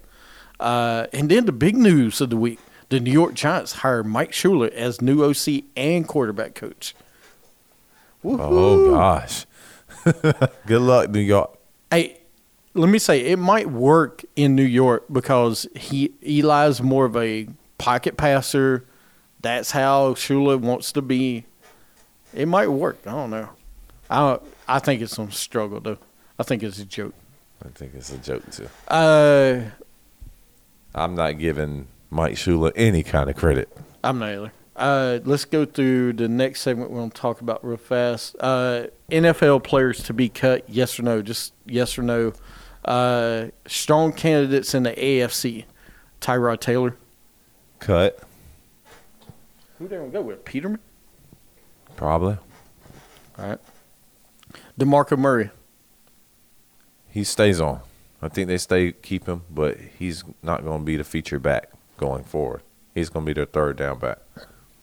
Uh, 0.62 1.08
and 1.12 1.30
then 1.30 1.46
the 1.46 1.52
big 1.52 1.76
news 1.76 2.22
of 2.22 2.30
the 2.30 2.38
week 2.38 2.60
the 2.92 3.00
New 3.00 3.12
York 3.12 3.34
Giants 3.34 3.72
hired 3.72 4.06
Mike 4.06 4.32
Shula 4.32 4.70
as 4.72 5.02
new 5.02 5.24
OC 5.24 5.64
and 5.78 6.06
quarterback 6.06 6.56
coach. 6.56 6.94
Oh 8.24 8.92
gosh. 8.92 9.46
Good 10.66 10.82
luck, 10.82 11.10
New 11.10 11.22
York. 11.22 11.58
Hey, 11.90 12.20
let 12.74 12.90
me 12.90 13.00
say, 13.00 13.22
it 13.22 13.40
might 13.40 13.70
work 13.70 14.24
in 14.36 14.56
New 14.56 14.66
York 14.66 15.06
because 15.12 15.68
he 15.74 16.12
Eli's 16.22 16.82
more 16.82 17.06
of 17.06 17.16
a 17.16 17.48
pocket 17.78 18.18
passer. 18.18 18.86
That's 19.42 19.72
how 19.72 20.14
Shula 20.14 20.60
wants 20.60 20.92
to 20.92 21.02
be. 21.02 21.46
It 22.34 22.48
might 22.48 22.68
work. 22.68 23.00
I 23.06 23.12
don't 23.12 23.30
know. 23.30 23.50
I 24.10 24.38
I 24.68 24.80
think 24.80 25.02
it's 25.02 25.14
some 25.16 25.32
struggle 25.32 25.80
though. 25.80 25.98
I 26.38 26.44
think 26.44 26.62
it's 26.62 26.80
a 26.80 26.86
joke. 26.86 27.14
I 27.64 27.70
think 27.70 27.94
it's 27.94 28.12
a 28.12 28.18
joke 28.18 28.50
too. 28.52 28.68
Uh, 28.88 29.62
I'm 30.94 31.16
not 31.16 31.38
giving 31.40 31.88
Mike 32.10 32.34
Shula 32.34 32.72
any 32.76 33.04
kind 33.04 33.30
of 33.30 33.36
credit. 33.36 33.70
I'm 34.04 34.20
not 34.20 34.30
either. 34.30 34.54
Uh, 34.76 35.20
let's 35.26 35.46
go 35.46 35.66
through 35.66 36.14
the 36.14 36.28
next 36.28 36.62
segment 36.62 36.90
we're 36.92 37.00
going 37.00 37.12
to 37.12 37.18
talk 37.18 37.42
about 37.42 37.64
real 37.64 37.78
fast. 37.78 38.36
Uh, 38.40 38.88
NFL 39.12 39.64
players 39.64 40.02
to 40.04 40.14
be 40.14 40.28
cut, 40.30 40.64
yes 40.68 41.00
or 41.00 41.04
no? 41.04 41.22
Just 41.22 41.54
yes 41.66 41.98
or 41.98 42.02
no. 42.04 42.34
Uh, 42.84 43.48
strong 43.68 44.12
candidates 44.12 44.74
in 44.74 44.84
the 44.84 44.92
AFC. 44.94 45.66
Tyrod 46.20 46.60
Taylor. 46.60 46.96
Cut, 47.80 48.20
Who 49.80 49.88
they 49.88 49.96
going 49.98 50.12
to 50.12 50.18
go 50.18 50.22
with? 50.22 50.46
Peterman? 50.46 50.80
probably. 51.96 52.38
All 53.38 53.46
right. 53.50 53.60
DeMarco 54.80 55.18
Murray. 55.18 55.52
He 57.10 57.24
stays 57.24 57.60
on. 57.62 57.82
I 58.22 58.28
think 58.30 58.48
they 58.48 58.58
stay 58.58 58.92
keep 58.92 59.26
him, 59.28 59.42
but 59.50 59.78
he's 59.98 60.24
not 60.44 60.64
going 60.64 60.82
to 60.82 60.86
be 60.86 60.96
the 60.96 61.04
feature 61.04 61.40
back 61.40 61.70
going 61.98 62.24
forward. 62.24 62.62
He's 62.94 63.10
going 63.10 63.26
to 63.26 63.30
be 63.30 63.34
their 63.34 63.46
third 63.46 63.78
down 63.78 64.00
back. 64.00 64.20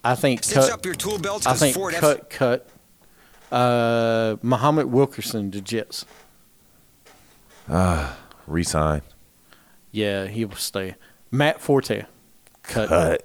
I 0.03 0.15
think 0.15 0.43
Stitch 0.45 0.57
cut. 0.57 0.71
up 0.73 0.85
your 0.85 0.95
tool 0.95 1.19
belts 1.19 1.47
I 1.47 1.51
because 1.51 1.61
think 1.61 1.75
Ford 1.75 1.95
F- 1.95 2.01
cut, 2.01 2.31
cut. 2.31 2.69
Uh, 3.53 4.37
Muhammad 4.43 4.87
Wilkerson, 4.87 5.51
the 5.51 5.61
Jets. 5.61 6.05
Uh 7.69 8.15
resign. 8.47 9.03
Yeah, 9.93 10.27
he 10.27 10.45
will 10.45 10.57
stay. 10.57 10.95
Matt 11.31 11.61
Forte. 11.61 12.05
Cut. 12.63 12.89
Cut 12.89 13.23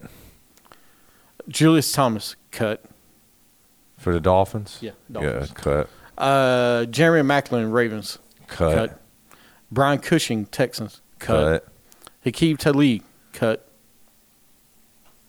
Julius 1.48 1.91
Thomas. 1.91 2.36
Cut. 2.51 2.84
for 3.98 4.13
the 4.13 4.20
Dolphins. 4.20 4.77
Yeah, 4.82 4.91
Dolphins. 5.12 5.50
Yeah, 5.50 5.55
cut. 5.55 5.89
Uh, 6.17 6.86
Jeremy 6.86 7.27
Maclin, 7.27 7.72
Ravens. 7.72 8.20
Cut. 8.48 8.74
Cut. 8.75 9.00
Brian 9.74 10.00
Cushing, 10.00 10.46
Texans. 10.48 11.01
Cut. 11.20 11.63
Cut. 12.25 12.32
Aqib 12.34 12.58
Talib. 12.58 13.01
Cut. 13.34 13.68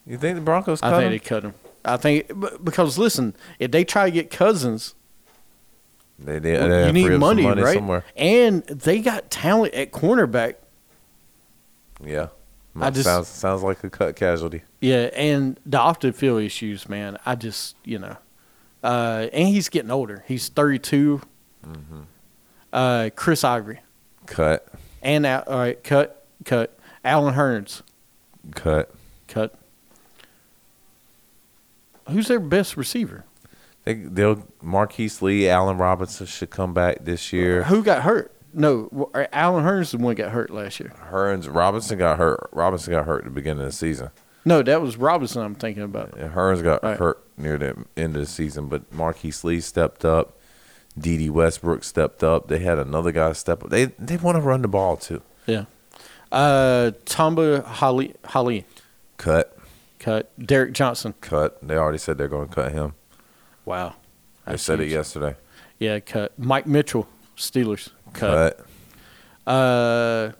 You 0.07 0.19
think 0.19 0.37
the 0.37 0.43
Broncos 0.43 0.83
I 0.83 0.91
think 0.91 1.03
him? 1.05 1.11
they 1.13 1.19
cut 1.19 1.43
him. 1.45 1.55
I 1.85 1.97
think 1.97 2.31
because 2.63 2.99
listen, 2.99 3.35
if 3.59 3.71
they 3.71 3.85
try 3.85 4.05
to 4.07 4.11
get 4.11 4.31
Cousins, 4.31 4.95
They, 6.19 6.39
they, 6.39 6.57
they 6.57 6.87
you 6.87 6.93
need 6.93 7.07
some 7.11 7.21
money, 7.21 7.47
right? 7.47 7.75
somewhere. 7.75 8.05
And 8.17 8.63
they 8.65 9.01
got 9.01 9.31
talent 9.31 9.75
at 9.75 9.93
cornerback. 9.93 10.55
Yeah. 12.03 12.29
I 12.81 12.91
just- 12.91 13.05
sounds 13.05 13.29
sounds 13.29 13.63
like 13.63 13.83
a 13.85 13.91
cut 13.91 14.17
casualty. 14.17 14.63
Yeah, 14.81 15.09
and 15.15 15.59
the 15.65 15.79
off 15.79 16.01
the 16.01 16.13
field 16.13 16.43
issues, 16.43 16.89
man. 16.89 17.19
I 17.25 17.37
just 17.37 17.77
you 17.85 17.99
know, 17.99 18.17
uh, 18.83 19.29
and 19.33 19.49
he's 19.49 19.69
getting 19.69 19.91
older. 19.91 20.25
He's 20.27 20.49
thirty 20.49 20.79
Mm-hmm. 20.79 22.01
Uh, 22.73 23.09
Chris 23.15 23.45
Ivory 23.45 23.81
Cut. 24.27 24.67
and 25.03 25.27
Al- 25.27 25.45
all 25.47 25.59
right, 25.59 25.83
cut, 25.85 26.25
cut. 26.45 26.77
Allen 27.05 27.35
Hurns, 27.35 27.83
Cut. 28.55 28.93
cut. 29.29 29.55
Who's 32.09 32.29
their 32.29 32.41
best 32.41 32.77
receiver? 32.77 33.25
They, 33.85 33.95
they'll 33.95 34.47
Marquise 34.63 35.21
Lee, 35.23 35.49
Allen 35.49 35.77
Robinson 35.79 36.27
should 36.27 36.51
come 36.51 36.73
back 36.73 37.05
this 37.05 37.33
year. 37.33 37.65
Who 37.65 37.83
got 37.83 38.03
hurt? 38.03 38.31
No, 38.55 39.11
uh, 39.15 39.27
Allen 39.33 39.65
Hurns 39.65 39.81
is 39.83 39.91
the 39.93 39.99
one 39.99 40.15
got 40.15 40.31
hurt 40.31 40.51
last 40.51 40.81
year. 40.81 40.93
Hurns 41.11 41.53
Robinson 41.53 41.99
got 41.99 42.19
hurt. 42.19 42.49
Robinson 42.53 42.93
got 42.93 43.05
hurt 43.05 43.19
at 43.19 43.25
the 43.25 43.31
beginning 43.31 43.61
of 43.65 43.67
the 43.71 43.73
season. 43.73 44.11
No, 44.47 44.63
that 44.63 44.81
was 44.81 44.97
Robinson. 44.97 45.43
I'm 45.43 45.55
thinking 45.55 45.83
about. 45.83 46.17
And 46.17 46.33
Hurns 46.33 46.63
got 46.63 46.83
Right. 46.83 46.99
hurt 46.99 47.23
near 47.37 47.59
the 47.59 47.85
end 47.97 48.15
of 48.17 48.23
the 48.23 48.27
season, 48.27 48.69
but 48.69 48.91
Marquise 48.93 49.43
Lee 49.45 49.61
stepped 49.61 50.05
up. 50.05 50.39
Dede 50.99 51.31
Westbrook 51.31 51.83
stepped 51.85 52.23
up. 52.23 52.49
They 52.49 52.59
had 52.61 52.79
another 52.79 53.13
guy 53.13 53.33
step 53.33 53.65
up. 53.65 53.71
They 53.71 53.87
they 53.99 54.17
want 54.17 54.37
to 54.37 54.41
run 54.43 54.63
the 54.63 54.69
ball 54.69 54.97
too. 54.97 55.23
Yeah. 55.47 55.65
Uh, 56.33 56.93
Tamba 57.05 57.63
Hali, 57.63 58.15
Hali, 58.25 58.65
Cut, 59.19 59.57
cut. 60.01 60.33
Derrick 60.45 60.73
Johnson. 60.73 61.15
cut. 61.21 61.59
They 61.67 61.77
already 61.77 61.99
said 61.99 62.19
they're 62.19 62.29
going 62.29 62.49
to 62.49 62.55
cut 62.55 62.73
him. 62.73 62.95
Wow. 63.65 63.95
They 64.45 64.53
That's 64.53 64.63
said 64.65 64.81
it 64.81 64.89
yesterday. 64.89 65.37
Yeah, 65.79 66.01
cut. 66.01 66.37
Mike 66.39 66.67
Mitchell, 66.67 67.07
Steelers. 67.37 67.91
Cut. 68.13 68.57
Cut. 69.47 69.53
Uh, 69.53 70.33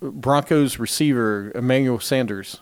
Broncos 0.00 0.78
receiver 0.78 1.52
Emmanuel 1.54 1.98
Sanders. 2.00 2.60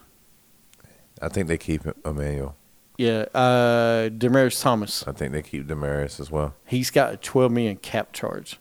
I 1.21 1.28
think 1.28 1.47
they 1.49 1.59
keep 1.59 1.83
Emmanuel. 2.04 2.57
Yeah. 2.99 3.26
Uh, 3.34 4.08
Demaryius 4.11 4.61
Thomas. 4.62 5.06
I 5.06 5.12
think 5.12 5.32
they 5.32 5.42
keep 5.42 5.66
Demaryius 5.66 6.20
as 6.20 6.30
well. 6.30 6.54
He's 6.66 6.90
got 6.90 7.12
a 7.14 7.16
12 7.16 7.50
million 7.52 7.76
cap 7.76 8.12
charge. 8.12 8.58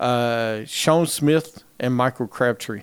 Uh, 0.00 0.64
Sean 0.66 1.06
Smith 1.06 1.62
and 1.78 1.94
Michael 1.94 2.26
Crabtree. 2.26 2.82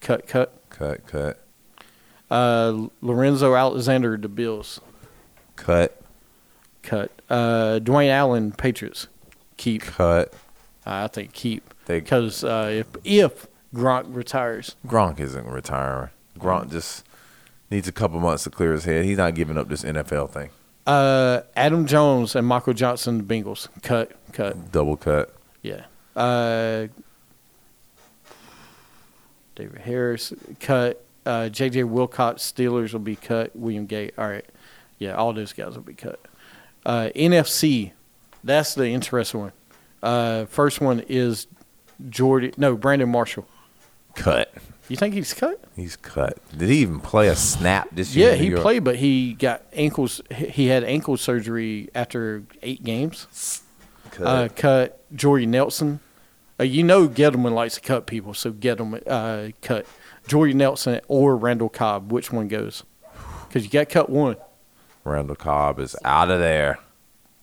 Cut, 0.00 0.26
cut. 0.26 0.52
Cut, 0.70 1.06
cut, 1.06 1.40
Uh, 2.30 2.88
Lorenzo 3.00 3.54
Alexander, 3.54 4.16
the 4.16 4.28
Bills. 4.28 4.80
cut, 5.56 6.00
Cut. 6.82 7.10
Uh, 7.30 7.80
Dwayne 7.82 8.10
Allen, 8.10 8.52
Patriots. 8.52 9.08
Keep. 9.56 9.82
cut. 9.82 10.32
I 10.84 11.08
think 11.08 11.32
keep. 11.32 11.72
Because 11.86 12.44
uh, 12.44 12.68
if, 12.70 12.86
if 13.04 13.46
Gronk 13.74 14.14
retires, 14.14 14.76
Gronk 14.86 15.18
isn't 15.18 15.46
retiring. 15.46 16.10
Gronk 16.38 16.70
just 16.70 17.04
needs 17.70 17.88
a 17.88 17.92
couple 17.92 18.18
months 18.20 18.44
to 18.44 18.50
clear 18.50 18.72
his 18.72 18.84
head. 18.84 19.04
He's 19.04 19.18
not 19.18 19.34
giving 19.34 19.56
up 19.58 19.68
this 19.68 19.82
NFL 19.82 20.30
thing. 20.30 20.50
uh, 20.86 21.40
Adam 21.56 21.86
Jones 21.86 22.34
and 22.36 22.46
Michael 22.46 22.72
Johnson, 22.74 23.18
the 23.18 23.24
Bengals. 23.24 23.68
Cut, 23.82 24.12
cut. 24.32 24.70
Double 24.72 24.96
cut. 24.96 25.34
Yeah. 25.62 25.84
Uh, 26.14 26.86
David 29.54 29.80
Harris 29.82 30.32
cut. 30.60 31.02
Uh, 31.24 31.48
J.J. 31.48 31.84
Wilcox 31.84 32.52
Steelers 32.52 32.92
will 32.92 33.00
be 33.00 33.16
cut. 33.16 33.54
William 33.56 33.86
Gay. 33.86 34.10
All 34.16 34.28
right. 34.28 34.44
Yeah, 34.98 35.14
all 35.14 35.32
those 35.32 35.52
guys 35.52 35.74
will 35.74 35.82
be 35.82 35.94
cut. 35.94 36.20
Uh, 36.84 37.08
NFC. 37.16 37.92
That's 38.44 38.74
the 38.74 38.88
interesting 38.88 39.40
one. 39.40 39.52
Uh, 40.02 40.44
first 40.46 40.80
one 40.80 41.00
is 41.08 41.48
Jordy. 42.08 42.52
No, 42.56 42.76
Brandon 42.76 43.08
Marshall. 43.08 43.46
Cut. 44.16 44.52
You 44.88 44.96
think 44.96 45.14
he's 45.14 45.34
cut? 45.34 45.62
He's 45.74 45.96
cut. 45.96 46.38
Did 46.56 46.68
he 46.68 46.76
even 46.78 47.00
play 47.00 47.28
a 47.28 47.36
snap 47.36 47.88
this 47.92 48.14
year? 48.14 48.30
Yeah, 48.30 48.36
he 48.36 48.48
York? 48.48 48.62
played, 48.62 48.84
but 48.84 48.96
he 48.96 49.34
got 49.34 49.62
ankles. 49.72 50.20
He 50.30 50.66
had 50.66 50.84
ankle 50.84 51.16
surgery 51.16 51.88
after 51.94 52.44
eight 52.62 52.84
games. 52.84 53.62
Cut. 54.12 54.26
Uh, 54.26 54.48
cut 54.54 55.04
Jordy 55.14 55.46
Nelson. 55.46 56.00
Uh, 56.58 56.64
you 56.64 56.82
know 56.82 57.08
Gettleman 57.08 57.52
likes 57.52 57.74
to 57.74 57.80
cut 57.80 58.06
people, 58.06 58.32
so 58.32 58.52
Gettleman 58.52 59.02
uh, 59.06 59.52
cut 59.60 59.86
Jordy 60.28 60.54
Nelson 60.54 61.00
or 61.08 61.36
Randall 61.36 61.68
Cobb. 61.68 62.12
Which 62.12 62.32
one 62.32 62.48
goes? 62.48 62.84
Because 63.48 63.64
you 63.64 63.70
got 63.70 63.88
cut 63.88 64.08
one. 64.08 64.36
Randall 65.04 65.36
Cobb 65.36 65.78
is 65.80 65.96
out 66.04 66.30
of 66.30 66.38
there. 66.38 66.78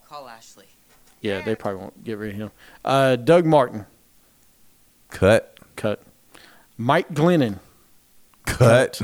Call 0.08 0.28
Ashley. 0.28 0.66
Yeah, 1.22 1.42
they 1.42 1.56
probably 1.56 1.82
won't 1.82 2.04
get 2.04 2.18
rid 2.18 2.32
of 2.32 2.36
him. 2.38 2.52
Uh, 2.84 3.16
Doug 3.18 3.46
Martin. 3.46 3.86
Cut. 5.10 5.58
cut. 5.76 6.02
Mike 6.78 7.14
Glennon, 7.14 7.60
Cut. 8.46 9.02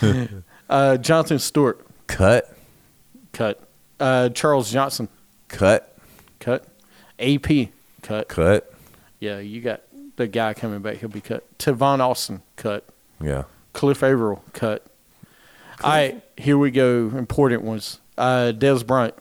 uh, 0.70 0.96
Jonathan 0.98 1.38
Stewart, 1.38 1.84
Cut. 2.06 2.56
cut. 3.32 3.60
Uh, 3.98 4.28
Charles 4.30 4.70
Johnson, 4.70 5.08
Cut. 5.48 5.96
cut. 6.40 6.66
AP, 7.18 7.68
cut. 8.02 8.28
Cut. 8.28 8.72
Yeah, 9.20 9.38
you 9.38 9.60
got 9.60 9.82
the 10.16 10.26
guy 10.26 10.54
coming 10.54 10.80
back. 10.80 10.98
He'll 10.98 11.08
be 11.08 11.20
cut. 11.20 11.44
Tavon 11.58 12.00
Austin, 12.00 12.42
cut. 12.56 12.84
Yeah. 13.20 13.44
Cliff 13.72 14.02
Avril, 14.02 14.42
cut. 14.52 14.84
All 15.82 15.90
right, 15.90 16.22
here 16.36 16.56
we 16.56 16.70
go. 16.70 17.10
Important 17.14 17.62
ones. 17.62 18.00
Uh, 18.16 18.52
Dez 18.56 18.86
Bryant. 18.86 19.14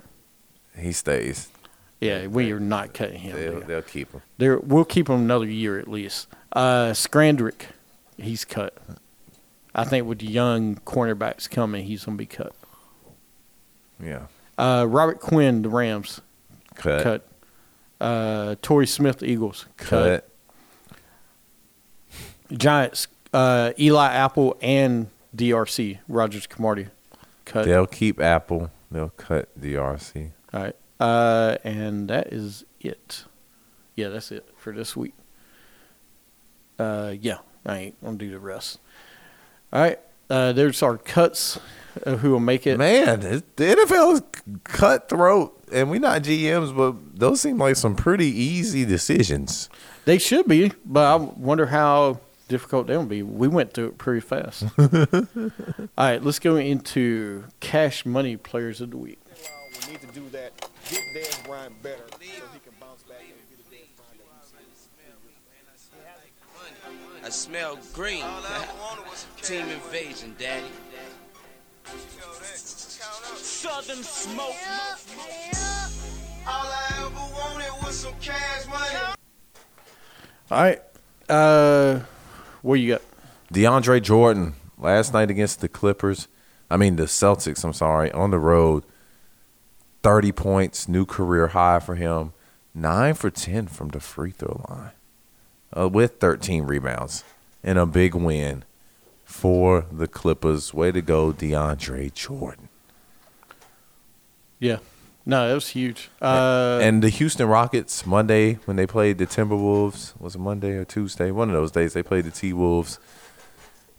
He 0.78 0.92
stays. 0.92 1.50
Yeah, 2.00 2.28
we 2.28 2.52
are 2.52 2.60
not 2.60 2.94
cutting 2.94 3.20
him. 3.20 3.36
They'll, 3.36 3.62
they'll 3.62 3.82
keep 3.82 4.12
him. 4.12 4.22
There, 4.38 4.60
we'll 4.60 4.86
keep 4.86 5.10
him 5.10 5.16
another 5.22 5.48
year 5.48 5.80
at 5.80 5.88
least. 5.90 6.28
Uh, 6.56 6.92
Scandrick, 6.94 7.66
he's 8.18 8.46
cut. 8.46 8.78
I 9.74 9.84
think 9.84 10.08
with 10.08 10.20
the 10.20 10.28
young 10.28 10.76
cornerbacks 10.78 11.50
coming, 11.50 11.86
he's 11.86 12.06
gonna 12.06 12.18
be 12.18 12.26
cut. 12.26 12.56
Yeah. 14.02 14.28
Uh, 14.58 14.86
Robert 14.88 15.20
Quinn, 15.20 15.62
the 15.62 15.70
Rams, 15.70 16.22
Cut. 16.76 17.04
cut. 17.04 17.28
Uh, 18.00 18.56
Torrey 18.62 18.88
Smith, 18.88 19.20
the 19.20 19.26
Eagles, 19.26 19.66
Cut. 19.78 20.30
Giants, 22.52 23.08
uh, 23.34 23.72
Eli 23.80 24.14
Apple 24.14 24.58
and 24.62 25.08
DRC, 25.36 26.00
Rodgers-Cromartie, 26.08 26.88
cut. 27.44 27.66
They'll 27.66 27.88
keep 27.88 28.22
Apple. 28.22 28.70
They'll 28.92 29.10
cut 29.10 29.50
DRC. 29.60 30.32
All 30.54 30.62
right. 30.64 30.76
Uh, 31.00 31.58
and 31.64 32.08
that 32.10 32.32
is 32.32 32.64
it. 32.80 33.26
Yeah, 33.96 34.10
that's 34.10 34.32
it 34.32 34.48
for 34.58 34.72
this 34.74 34.96
week. 34.96 35.14
Uh, 36.78 37.14
yeah, 37.20 37.38
I 37.66 37.78
ain't 37.78 38.04
gonna 38.04 38.18
do 38.18 38.30
the 38.30 38.40
rest. 38.40 38.80
All 39.72 39.82
right. 39.82 40.00
Uh, 40.30 40.54
there's 40.54 40.82
our 40.82 40.98
cuts 40.98 41.60
of 42.04 42.22
who 42.22 42.32
will 42.32 42.40
make 42.40 42.66
it. 42.66 42.78
Man, 42.78 43.22
it, 43.22 43.58
the 43.58 43.64
NFL 43.64 44.14
is 44.14 44.22
cutthroat, 44.64 45.64
and 45.72 45.90
we're 45.90 46.00
not 46.00 46.24
GMs, 46.24 46.76
but 46.76 47.20
those 47.20 47.42
seem 47.42 47.60
like 47.60 47.76
some 47.76 47.96
pretty 47.96 48.28
easy 48.28 48.86
decisions. 48.86 49.70
They 50.06 50.18
should 50.18 50.48
be, 50.48 50.72
but 50.84 51.04
I 51.04 51.16
wonder 51.16 51.68
how 51.68 52.20
difficult 52.48 52.88
they'll 52.88 53.06
be. 53.06 53.24
We 53.24 53.48
went 53.48 53.74
through 53.74 53.88
it 53.88 53.98
pretty 53.98 54.22
fast. 54.22 54.64
All 54.78 54.88
right, 55.98 56.24
let's 56.24 56.40
go 56.40 56.58
into 56.58 57.46
cash 57.60 58.06
money 58.06 58.38
players 58.38 58.82
of 58.82 58.92
the 58.92 58.98
week. 58.98 59.20
We 59.88 59.94
need 59.94 60.02
to 60.02 60.08
do 60.08 60.30
that. 60.30 60.70
Get 60.90 61.02
Dez 61.16 61.46
Bryant 61.46 61.82
better 61.82 62.04
so 62.12 62.18
he 62.20 62.60
can 62.60 62.74
bounce 62.80 63.02
back 63.04 63.22
and 63.22 63.50
be 63.50 63.56
the 63.58 63.64
Dez 63.76 63.88
Bryant 63.98 64.20
that 64.20 64.26
you 66.92 67.15
I 67.26 67.30
smell 67.30 67.80
green. 67.92 68.24
Team 69.42 69.68
invasion, 69.68 70.36
daddy. 70.38 70.68
Southern 73.36 74.04
smoke. 74.04 74.54
All 76.48 76.68
I 76.68 76.94
ever 77.00 77.34
wanted 77.34 77.84
was 77.84 77.96
some 77.96 78.14
cash 78.22 78.68
money. 78.68 79.16
All 80.52 80.62
right. 80.62 80.82
Uh, 81.28 82.02
what 82.62 82.76
you 82.76 82.90
got? 82.94 83.02
DeAndre 83.52 84.04
Jordan 84.04 84.54
last 84.78 85.12
night 85.12 85.32
against 85.32 85.62
the 85.62 85.68
Clippers, 85.68 86.28
I 86.70 86.78
mean 86.78 86.96
the 86.96 87.06
Celtics. 87.06 87.64
I'm 87.64 87.74
sorry, 87.74 88.12
on 88.12 88.30
the 88.30 88.38
road, 88.38 88.84
thirty 90.04 90.32
points, 90.32 90.88
new 90.88 91.06
career 91.06 91.48
high 91.48 91.80
for 91.80 91.96
him. 91.96 92.34
Nine 92.76 93.16
for 93.16 93.32
ten 93.32 93.66
from 93.66 93.90
the 93.90 94.00
free 94.00 94.32
throw 94.32 94.64
line, 94.70 94.92
uh, 95.76 95.88
with 95.88 96.20
13 96.20 96.64
rebounds 96.64 97.24
and 97.64 97.78
a 97.78 97.86
big 97.86 98.16
win 98.16 98.64
for 99.24 99.86
the 99.92 100.08
Clippers. 100.08 100.74
Way 100.74 100.92
to 100.92 101.02
go, 101.02 101.32
DeAndre 101.32 102.14
Jordan. 102.14 102.70
Yeah. 104.60 104.78
No, 105.26 105.48
that 105.48 105.56
was 105.56 105.70
huge. 105.70 106.10
Uh, 106.22 106.80
and 106.82 107.02
the 107.02 107.10
Houston 107.10 107.48
Rockets 107.48 108.06
Monday 108.06 108.60
when 108.66 108.78
they 108.78 108.86
played 108.86 109.18
the 109.18 109.26
Timberwolves 109.26 110.20
was 110.20 110.36
it 110.36 110.40
Monday 110.40 110.74
or 110.74 110.86
Tuesday? 110.86 111.32
One 111.32 111.50
of 111.50 111.56
those 111.56 111.72
days 111.72 111.94
they 111.94 112.04
played 112.04 112.26
the 112.26 112.32
T 112.32 112.54
Wolves. 112.54 113.00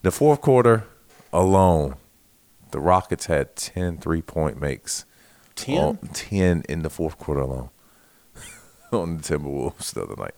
The 0.02 0.12
fourth 0.12 0.40
quarter 0.40 0.84
alone, 1.32 1.96
the 2.70 2.78
Rockets 2.78 3.26
had 3.26 3.56
10 3.56 3.98
three 3.98 4.22
point 4.22 4.60
makes. 4.60 5.04
10? 5.56 5.96
10 6.12 6.64
in 6.68 6.82
the 6.82 6.90
fourth 6.90 7.18
quarter 7.18 7.40
alone 7.40 7.70
on 8.92 9.16
the 9.16 9.22
Timberwolves 9.22 9.94
the 9.94 10.02
other 10.02 10.14
night. 10.16 10.34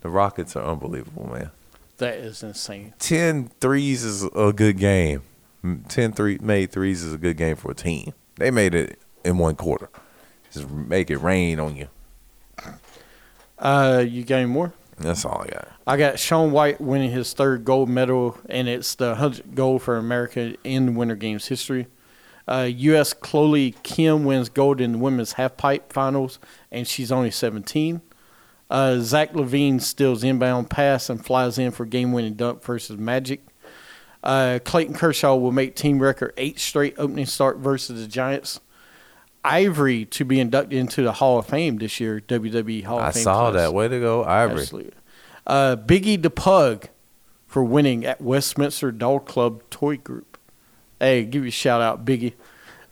The 0.00 0.08
Rockets 0.08 0.56
are 0.56 0.64
unbelievable, 0.64 1.28
man. 1.32 1.50
that 1.98 2.16
is 2.16 2.42
insane. 2.42 2.94
10 2.98 3.50
threes 3.60 4.02
is 4.04 4.24
a 4.34 4.52
good 4.52 4.78
game. 4.78 5.22
Mm, 5.64 5.86
10 5.88 6.12
three 6.12 6.38
made 6.40 6.70
threes 6.72 7.02
is 7.02 7.12
a 7.12 7.18
good 7.18 7.36
game 7.36 7.56
for 7.56 7.70
a 7.70 7.74
team. 7.74 8.14
They 8.36 8.50
made 8.50 8.74
it 8.74 8.98
in 9.24 9.36
one 9.36 9.56
quarter. 9.56 9.90
Just 10.52 10.70
make 10.70 11.10
it 11.10 11.18
rain 11.18 11.60
on 11.60 11.76
you. 11.76 11.88
Uh, 13.58 14.04
you 14.06 14.24
got 14.24 14.36
any 14.36 14.46
more? 14.46 14.72
That's 14.98 15.24
all 15.24 15.42
I 15.42 15.48
got. 15.48 15.68
I 15.86 15.96
got 15.96 16.18
Shaun 16.18 16.50
White 16.52 16.80
winning 16.80 17.10
his 17.10 17.32
third 17.32 17.64
gold 17.64 17.88
medal, 17.88 18.38
and 18.48 18.68
it's 18.68 18.94
the 18.94 19.14
100th 19.16 19.54
gold 19.54 19.82
for 19.82 19.96
America 19.96 20.54
in 20.64 20.94
Winter 20.94 21.16
Games 21.16 21.46
history. 21.48 21.86
Uh, 22.48 22.68
U.S. 22.74 23.12
Chloe 23.12 23.74
Kim 23.82 24.24
wins 24.24 24.48
gold 24.48 24.80
in 24.80 24.92
the 24.92 24.98
women's 24.98 25.34
half 25.34 25.56
pipe 25.56 25.92
finals, 25.92 26.38
and 26.70 26.86
she's 26.86 27.12
only 27.12 27.30
17. 27.30 28.00
Uh, 28.70 29.00
Zach 29.00 29.32
LaVine 29.32 29.80
steals 29.80 30.22
inbound 30.22 30.70
pass 30.70 31.10
and 31.10 31.24
flies 31.24 31.58
in 31.58 31.72
for 31.72 31.84
game 31.84 32.12
winning 32.12 32.34
dunk 32.34 32.62
versus 32.62 32.96
Magic. 32.96 33.44
Uh, 34.22 34.60
Clayton 34.64 34.94
Kershaw 34.94 35.34
will 35.34 35.50
make 35.50 35.74
team 35.74 35.98
record 35.98 36.32
eight 36.36 36.60
straight 36.60 36.94
opening 36.96 37.26
start 37.26 37.58
versus 37.58 38.00
the 38.00 38.06
Giants. 38.06 38.60
Ivory 39.42 40.04
to 40.06 40.24
be 40.24 40.38
inducted 40.38 40.78
into 40.78 41.02
the 41.02 41.12
Hall 41.12 41.38
of 41.38 41.46
Fame 41.46 41.78
this 41.78 41.98
year, 41.98 42.20
WWE 42.20 42.84
Hall 42.84 43.00
of 43.00 43.14
Fame. 43.14 43.20
I 43.22 43.24
saw 43.24 43.50
class. 43.50 43.54
that. 43.62 43.74
Way 43.74 43.88
to 43.88 43.98
go, 43.98 44.22
Ivory. 44.24 44.60
Absolutely. 44.60 44.92
Uh, 45.46 45.76
Biggie 45.76 46.20
the 46.20 46.30
Pug 46.30 46.88
for 47.46 47.64
winning 47.64 48.04
at 48.04 48.20
Westminster 48.20 48.92
Dog 48.92 49.26
Club 49.26 49.62
Toy 49.70 49.96
Group. 49.96 50.38
Hey, 51.00 51.24
give 51.24 51.42
you 51.42 51.48
a 51.48 51.52
shout 51.52 51.80
out, 51.80 52.04
Biggie. 52.04 52.34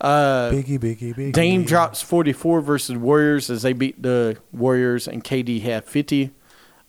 Uh, 0.00 0.50
Biggie, 0.52 0.78
biggie, 0.78 1.14
biggie. 1.14 1.32
Dame 1.32 1.64
drops 1.64 2.00
44 2.02 2.60
versus 2.60 2.96
Warriors 2.96 3.50
as 3.50 3.62
they 3.62 3.72
beat 3.72 4.00
the 4.02 4.36
Warriors, 4.52 5.08
and 5.08 5.24
KD 5.24 5.62
had 5.62 5.84
50. 5.84 6.30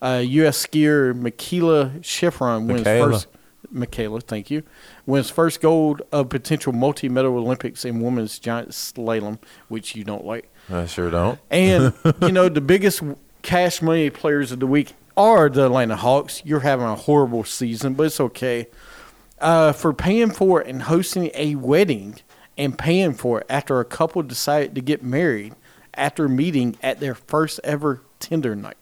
Uh, 0.02 0.22
U.S. 0.26 0.65
skier 0.65 1.13
Mikaela 1.19 2.00
Shiffrin 2.02 2.67
wins 2.67 2.82
Mikaela. 2.82 3.12
first. 3.12 3.28
Mikaela, 3.74 4.24
thank 4.24 4.50
you. 4.50 4.63
Wins 5.06 5.30
first 5.30 5.60
gold 5.62 6.02
of 6.12 6.30
potential 6.30 6.72
multi-medal 6.72 7.36
Olympics 7.38 7.84
in 7.84 8.00
women's 8.00 8.39
giant 8.39 8.69
slalom, 8.69 9.38
which 9.67 9.95
you 9.95 10.04
don't 10.04 10.26
like. 10.26 10.50
I 10.69 10.86
sure 10.86 11.10
don't. 11.12 11.39
And 11.52 11.93
you 12.22 12.32
know 12.32 12.48
the 12.50 12.62
biggest 12.62 13.04
cash 13.41 13.82
money 13.82 14.10
players 14.10 14.52
of 14.52 14.60
the 14.60 14.67
week 14.67 14.93
are 15.17 15.50
the 15.50 15.65
Atlanta 15.65 15.98
Hawks. 15.98 16.41
You're 16.45 16.62
having 16.62 16.86
a 16.86 16.95
horrible 16.95 17.43
season, 17.43 17.93
but 17.95 18.04
it's 18.04 18.19
okay. 18.19 18.67
Uh, 19.39 19.72
for 19.72 19.93
paying 19.93 20.32
for 20.32 20.62
and 20.62 20.84
hosting 20.84 21.30
a 21.34 21.56
wedding 21.56 22.17
and 22.60 22.78
paying 22.78 23.13
for 23.13 23.39
it 23.39 23.48
after 23.50 23.80
a 23.80 23.86
couple 23.86 24.22
decided 24.22 24.76
to 24.76 24.82
get 24.82 25.02
married 25.02 25.56
after 25.95 26.28
meeting 26.30 26.76
at 26.84 27.00
their 27.00 27.15
first 27.15 27.60
ever 27.63 28.02
Tinder 28.19 28.56
night. 28.56 28.76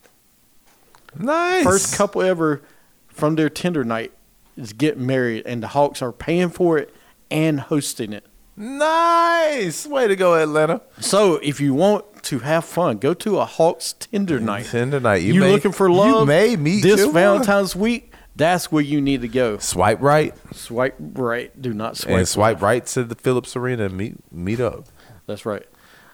Nice. 1.18 1.64
First 1.64 1.94
couple 1.96 2.20
ever 2.22 2.60
from 3.06 3.36
their 3.36 3.48
Tinder 3.48 3.84
night 3.84 4.12
is 4.56 4.72
getting 4.72 5.06
married, 5.06 5.46
and 5.46 5.62
the 5.62 5.68
Hawks 5.68 6.02
are 6.02 6.12
paying 6.12 6.50
for 6.50 6.76
it 6.76 6.94
and 7.30 7.60
hosting 7.60 8.12
it. 8.12 8.26
Nice. 8.56 9.86
Way 9.86 10.08
to 10.08 10.16
go, 10.16 10.34
Atlanta. 10.34 10.82
So 10.98 11.36
if 11.36 11.60
you 11.60 11.74
want 11.74 12.22
to 12.24 12.40
have 12.40 12.64
fun, 12.64 12.98
go 12.98 13.14
to 13.14 13.38
a 13.38 13.44
Hawks 13.44 13.92
Tinder 13.92 14.40
night. 14.40 14.66
Tinder 14.66 14.98
night. 14.98 15.22
You 15.22 15.34
You, 15.34 15.40
may- 15.40 15.52
looking 15.52 15.72
for 15.72 15.88
love? 15.90 16.20
You 16.22 16.26
may 16.26 16.56
meet 16.56 16.82
this. 16.82 17.06
Valentine's 17.06 17.76
week. 17.76 18.07
That's 18.38 18.70
where 18.70 18.82
you 18.82 19.00
need 19.00 19.22
to 19.22 19.28
go. 19.28 19.58
Swipe 19.58 20.00
right 20.00 20.32
Swipe 20.52 20.94
right. 20.98 21.60
Do 21.60 21.74
not 21.74 21.96
swipe. 21.96 22.16
and 22.16 22.28
swipe 22.28 22.54
left. 22.54 22.62
right 22.62 22.86
to 22.86 23.02
the 23.04 23.16
Philips 23.16 23.56
Arena 23.56 23.86
and 23.86 23.96
meet 23.96 24.32
meet 24.32 24.60
up. 24.60 24.86
That's 25.26 25.44
right. 25.44 25.66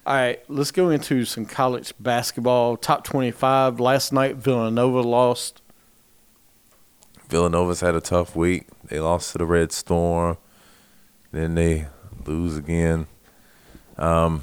All 0.06 0.14
right, 0.14 0.42
let's 0.48 0.70
go 0.70 0.90
into 0.90 1.24
some 1.24 1.46
college 1.46 1.92
basketball. 2.00 2.76
Top 2.76 3.04
twenty-five. 3.04 3.78
Last 3.78 4.12
night, 4.12 4.36
Villanova 4.36 5.00
lost. 5.02 5.60
Villanova's 7.28 7.80
had 7.80 7.94
a 7.94 8.00
tough 8.00 8.34
week. 8.34 8.66
They 8.84 9.00
lost 9.00 9.32
to 9.32 9.38
the 9.38 9.46
Red 9.46 9.72
Storm. 9.72 10.36
Then 11.30 11.54
they 11.54 11.86
lose 12.26 12.56
again. 12.56 13.06
Um, 13.96 14.42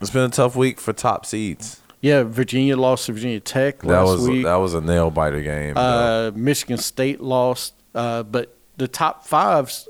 it's 0.00 0.10
been 0.10 0.24
a 0.24 0.28
tough 0.28 0.56
week 0.56 0.80
for 0.80 0.92
top 0.92 1.24
seeds. 1.26 1.79
Yeah, 2.00 2.22
Virginia 2.22 2.76
lost 2.76 3.06
to 3.06 3.12
Virginia 3.12 3.40
Tech 3.40 3.80
That 3.80 3.88
last 3.88 4.08
was 4.18 4.28
week. 4.28 4.44
that 4.44 4.56
was 4.56 4.74
a 4.74 4.80
nail 4.80 5.10
biter 5.10 5.42
game. 5.42 5.76
Uh, 5.76 6.30
Michigan 6.34 6.78
State 6.78 7.20
lost, 7.20 7.74
uh, 7.94 8.22
but 8.22 8.56
the 8.78 8.88
top 8.88 9.26
fives, 9.26 9.86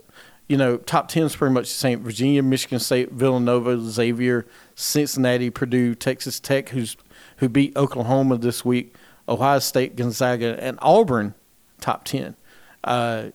you 0.49 0.57
know, 0.57 0.77
top 0.77 1.09
ten 1.09 1.25
is 1.25 1.37
pretty 1.37 1.55
much 1.55 1.68
the 1.68 1.75
same. 1.75 2.03
Virginia, 2.03 2.42
Michigan 2.42 2.81
State, 2.81 3.12
Villanova, 3.12 3.79
Xavier, 3.81 4.44
Cincinnati, 4.75 5.51
Purdue, 5.51 5.94
Texas 5.94 6.40
Tech, 6.40 6.70
who's 6.70 6.96
who 7.37 7.49
beat 7.49 7.77
Oklahoma 7.77 8.37
this 8.38 8.64
week, 8.64 8.94
Ohio 9.29 9.61
State, 9.61 9.94
Gonzaga, 9.94 10.57
and 10.62 10.79
Auburn 10.83 11.35
top 11.81 12.05
ten. 12.05 12.35
Uh, 12.83 13.27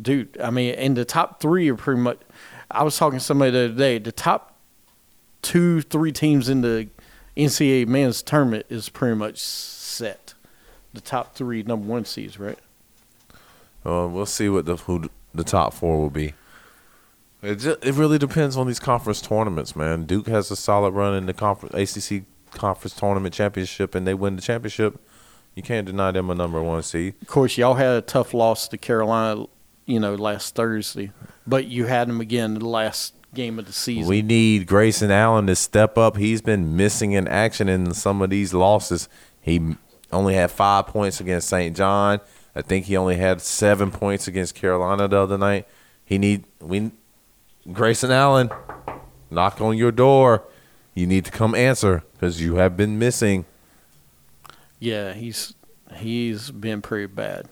dude, 0.00 0.36
I 0.42 0.50
mean, 0.50 0.74
and 0.74 0.96
the 0.96 1.04
top 1.04 1.40
three 1.40 1.70
are 1.70 1.76
pretty 1.76 2.00
much. 2.00 2.18
I 2.70 2.82
was 2.82 2.96
talking 2.98 3.20
to 3.20 3.24
somebody 3.24 3.52
the 3.52 3.64
other 3.66 3.74
day. 3.74 3.98
The 3.98 4.10
top 4.12 4.56
two, 5.40 5.82
three 5.82 6.10
teams 6.12 6.48
in 6.48 6.62
the 6.62 6.88
NCAA 7.38 7.86
men's 7.86 8.22
tournament 8.22 8.66
is 8.68 8.88
pretty 8.88 9.14
much 9.14 9.38
set. 9.38 10.34
The 10.92 11.00
top 11.00 11.34
three 11.34 11.62
number 11.62 11.86
one 11.86 12.04
seeds, 12.04 12.38
right? 12.38 12.58
Uh, 13.86 14.08
we'll 14.08 14.26
see 14.26 14.48
what 14.48 14.66
the 14.66 14.76
who 14.76 15.08
the 15.32 15.44
top 15.44 15.72
four 15.72 15.98
will 15.98 16.10
be. 16.10 16.34
It 17.40 17.56
just, 17.56 17.84
it 17.84 17.94
really 17.94 18.18
depends 18.18 18.56
on 18.56 18.66
these 18.66 18.80
conference 18.80 19.20
tournaments, 19.20 19.76
man. 19.76 20.04
Duke 20.04 20.26
has 20.26 20.50
a 20.50 20.56
solid 20.56 20.90
run 20.90 21.14
in 21.14 21.26
the 21.26 21.32
conference 21.32 21.96
ACC 21.96 22.24
conference 22.50 22.94
tournament 22.94 23.32
championship, 23.34 23.94
and 23.94 24.06
they 24.06 24.14
win 24.14 24.34
the 24.34 24.42
championship. 24.42 25.00
You 25.54 25.62
can't 25.62 25.86
deny 25.86 26.10
them 26.10 26.30
a 26.30 26.34
number 26.34 26.60
one 26.60 26.82
seed. 26.82 27.14
Of 27.22 27.28
course, 27.28 27.56
y'all 27.56 27.74
had 27.74 27.96
a 27.96 28.00
tough 28.00 28.34
loss 28.34 28.66
to 28.68 28.78
Carolina, 28.78 29.46
you 29.86 30.00
know, 30.00 30.14
last 30.14 30.56
Thursday, 30.56 31.12
but 31.46 31.66
you 31.66 31.86
had 31.86 32.08
them 32.08 32.20
again 32.20 32.54
the 32.54 32.68
last 32.68 33.14
game 33.34 33.58
of 33.58 33.66
the 33.66 33.72
season. 33.72 34.08
We 34.08 34.22
need 34.22 34.66
Grayson 34.66 35.10
Allen 35.10 35.46
to 35.46 35.56
step 35.56 35.98
up. 35.98 36.16
He's 36.16 36.40
been 36.40 36.76
missing 36.76 37.12
in 37.12 37.28
action 37.28 37.68
in 37.68 37.92
some 37.94 38.22
of 38.22 38.30
these 38.30 38.54
losses. 38.54 39.08
He 39.40 39.76
only 40.12 40.34
had 40.34 40.50
five 40.50 40.86
points 40.86 41.20
against 41.20 41.48
St. 41.48 41.76
John. 41.76 42.20
I 42.54 42.62
think 42.62 42.86
he 42.86 42.96
only 42.96 43.16
had 43.16 43.40
seven 43.40 43.90
points 43.90 44.26
against 44.26 44.54
Carolina 44.54 45.06
the 45.08 45.16
other 45.16 45.38
night. 45.38 45.66
He 46.04 46.18
need 46.18 46.44
we 46.60 46.90
Grayson 47.72 48.10
Allen, 48.10 48.50
knock 49.30 49.60
on 49.60 49.76
your 49.76 49.92
door. 49.92 50.44
You 50.94 51.06
need 51.06 51.26
to 51.26 51.30
come 51.30 51.54
answer 51.54 52.02
because 52.12 52.40
you 52.40 52.56
have 52.56 52.76
been 52.76 52.98
missing. 52.98 53.44
Yeah, 54.80 55.12
he's 55.12 55.54
he's 55.96 56.50
been 56.50 56.82
pretty 56.82 57.06
bad. 57.06 57.46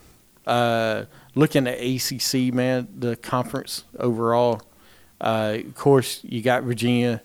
Uh, 0.47 1.05
looking 1.35 1.67
at 1.67 1.79
ACC, 1.79 2.55
man, 2.55 2.89
the 2.97 3.17
conference 3.17 3.85
overall. 3.99 4.63
Uh, 5.21 5.59
of 5.67 5.75
course, 5.75 6.21
you 6.23 6.43
got 6.43 6.63
Virginia. 6.65 7.23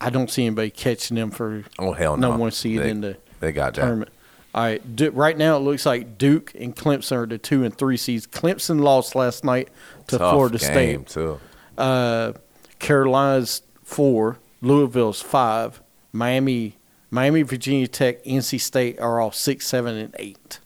I 0.00 0.10
don't 0.10 0.30
see 0.30 0.46
anybody 0.46 0.70
catching 0.70 1.16
them 1.16 1.30
for 1.30 1.64
Oh 1.78 1.92
hell 1.92 2.16
no! 2.16 2.28
number 2.28 2.40
one 2.42 2.50
seed 2.52 2.80
they, 2.80 2.90
in 2.90 3.00
the 3.00 3.16
they 3.40 3.52
got 3.52 3.74
that. 3.74 3.82
tournament. 3.82 4.10
All 4.54 4.62
right, 4.64 4.96
Du- 4.96 5.10
right 5.10 5.36
now 5.36 5.56
it 5.56 5.60
looks 5.60 5.84
like 5.84 6.16
Duke 6.18 6.52
and 6.58 6.74
Clemson 6.74 7.16
are 7.16 7.26
the 7.26 7.36
two 7.38 7.64
and 7.64 7.76
three 7.76 7.96
seeds. 7.96 8.26
Clemson 8.26 8.80
lost 8.80 9.14
last 9.14 9.44
night 9.44 9.68
to 10.06 10.18
Tough 10.18 10.32
Florida 10.32 10.58
game, 10.58 11.06
State. 11.06 11.08
too. 11.08 11.38
Uh, 11.76 12.32
Carolina's 12.78 13.62
four, 13.84 14.38
Louisville's 14.62 15.20
five, 15.20 15.80
Miami, 16.12 16.76
Miami, 17.10 17.42
Virginia 17.42 17.86
Tech, 17.88 18.24
NC 18.24 18.60
State 18.60 18.98
are 19.00 19.20
all 19.20 19.32
six, 19.32 19.66
seven, 19.66 19.96
and 19.96 20.14
eight. 20.18 20.60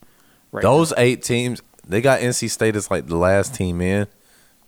Right 0.53 0.63
Those 0.63 0.93
eight 0.97 1.23
teams, 1.23 1.63
they 1.87 2.01
got 2.01 2.21
NC 2.21 2.51
State 2.51 2.77
as 2.77 2.91
like 2.91 3.07
the 3.07 3.17
last 3.17 3.55
team 3.55 3.81
in, 3.81 4.07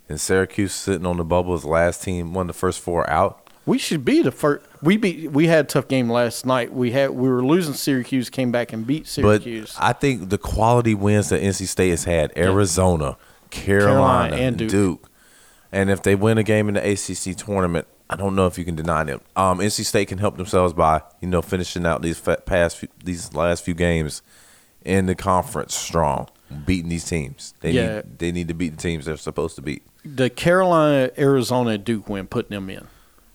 and 0.08 0.20
Syracuse 0.20 0.72
sitting 0.72 1.06
on 1.06 1.16
the 1.16 1.24
bubble 1.24 1.54
as 1.54 1.62
the 1.62 1.68
last 1.68 2.02
team, 2.02 2.34
one 2.34 2.48
of 2.48 2.54
the 2.54 2.58
first 2.58 2.80
four 2.80 3.08
out. 3.08 3.40
We 3.66 3.78
should 3.78 4.04
be 4.04 4.20
the 4.20 4.30
first. 4.30 4.66
We 4.82 4.98
beat. 4.98 5.32
We 5.32 5.46
had 5.46 5.64
a 5.64 5.68
tough 5.68 5.88
game 5.88 6.10
last 6.10 6.44
night. 6.44 6.72
We 6.72 6.90
had. 6.90 7.10
We 7.10 7.28
were 7.28 7.42
losing 7.42 7.72
Syracuse. 7.72 8.28
Came 8.28 8.52
back 8.52 8.74
and 8.74 8.86
beat 8.86 9.06
Syracuse. 9.06 9.72
But 9.72 9.82
I 9.82 9.92
think 9.94 10.28
the 10.28 10.36
quality 10.36 10.94
wins 10.94 11.30
that 11.30 11.40
NC 11.40 11.66
State 11.68 11.88
has 11.90 12.04
had 12.04 12.30
Arizona, 12.36 13.16
Carolina, 13.50 13.96
Carolina, 14.30 14.36
and 14.36 14.58
Duke. 14.58 14.70
Duke. 14.70 15.10
And 15.72 15.90
if 15.90 16.02
they 16.02 16.14
win 16.14 16.36
a 16.36 16.42
game 16.42 16.68
in 16.68 16.74
the 16.74 16.92
ACC 16.92 17.36
tournament, 17.36 17.86
I 18.10 18.16
don't 18.16 18.36
know 18.36 18.46
if 18.46 18.58
you 18.58 18.64
can 18.64 18.76
deny 18.76 19.02
them. 19.04 19.20
Um, 19.34 19.58
NC 19.58 19.84
State 19.86 20.08
can 20.08 20.18
help 20.18 20.36
themselves 20.36 20.74
by 20.74 21.02
you 21.20 21.28
know 21.28 21.40
finishing 21.40 21.86
out 21.86 22.02
these 22.02 22.20
past 22.20 22.76
few, 22.76 22.88
these 23.02 23.32
last 23.34 23.64
few 23.64 23.74
games 23.74 24.22
in 24.84 25.06
the 25.06 25.14
conference 25.14 25.74
strong, 25.74 26.28
beating 26.54 26.88
these 26.88 27.04
teams. 27.04 27.54
They 27.60 27.72
Yeah. 27.72 27.96
need 27.96 28.18
they 28.18 28.32
need 28.32 28.48
to 28.48 28.54
beat 28.54 28.70
the 28.70 28.76
teams 28.82 29.04
they're 29.06 29.16
supposed 29.16 29.56
to 29.56 29.62
beat. 29.62 29.82
the 30.04 30.28
Carolina, 30.28 31.10
Arizona, 31.16 31.78
Duke 31.78 32.08
win, 32.10 32.26
putting 32.26 32.50
them 32.54 32.68
in. 32.68 32.86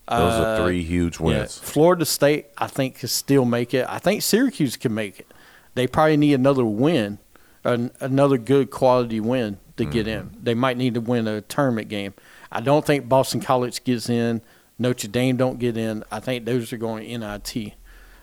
Those 0.07 0.33
Uh, 0.33 0.43
are 0.43 0.65
three 0.67 0.83
huge 0.83 1.19
Yeah, 1.19 1.25
wins. 1.25 1.57
Florida 1.57 2.05
State, 2.05 2.47
I 2.57 2.67
think, 2.67 2.99
can 2.99 3.09
still 3.09 3.43
make 3.45 3.73
it. 3.73 3.85
I 3.89 3.97
think 3.99 4.21
Syracuse 4.21 4.77
can 4.77 4.93
make 4.93 5.19
it. 5.19 5.27
They 5.75 5.87
probably 5.87 6.17
need 6.17 6.33
another 6.33 6.65
win, 6.65 7.17
an, 7.63 7.91
another 7.99 8.37
good 8.37 8.69
quality 8.71 9.19
win 9.19 9.57
to 9.77 9.85
get 9.85 10.07
in. 10.07 10.31
They 10.41 10.53
might 10.55 10.77
need 10.77 10.93
to 10.95 11.01
win 11.01 11.27
a 11.27 11.41
tournament 11.41 11.89
game. 11.89 12.13
I 12.51 12.61
don't 12.61 12.85
think 12.85 13.07
Boston 13.09 13.39
College 13.39 13.83
gets 13.83 14.09
in. 14.09 14.41
Notre 14.77 15.07
Dame 15.07 15.37
don't 15.37 15.59
get 15.59 15.75
in. 15.77 16.03
I 16.11 16.19
think 16.19 16.45
those 16.45 16.71
are 16.73 16.77
going 16.77 17.03
NIT. 17.07 17.73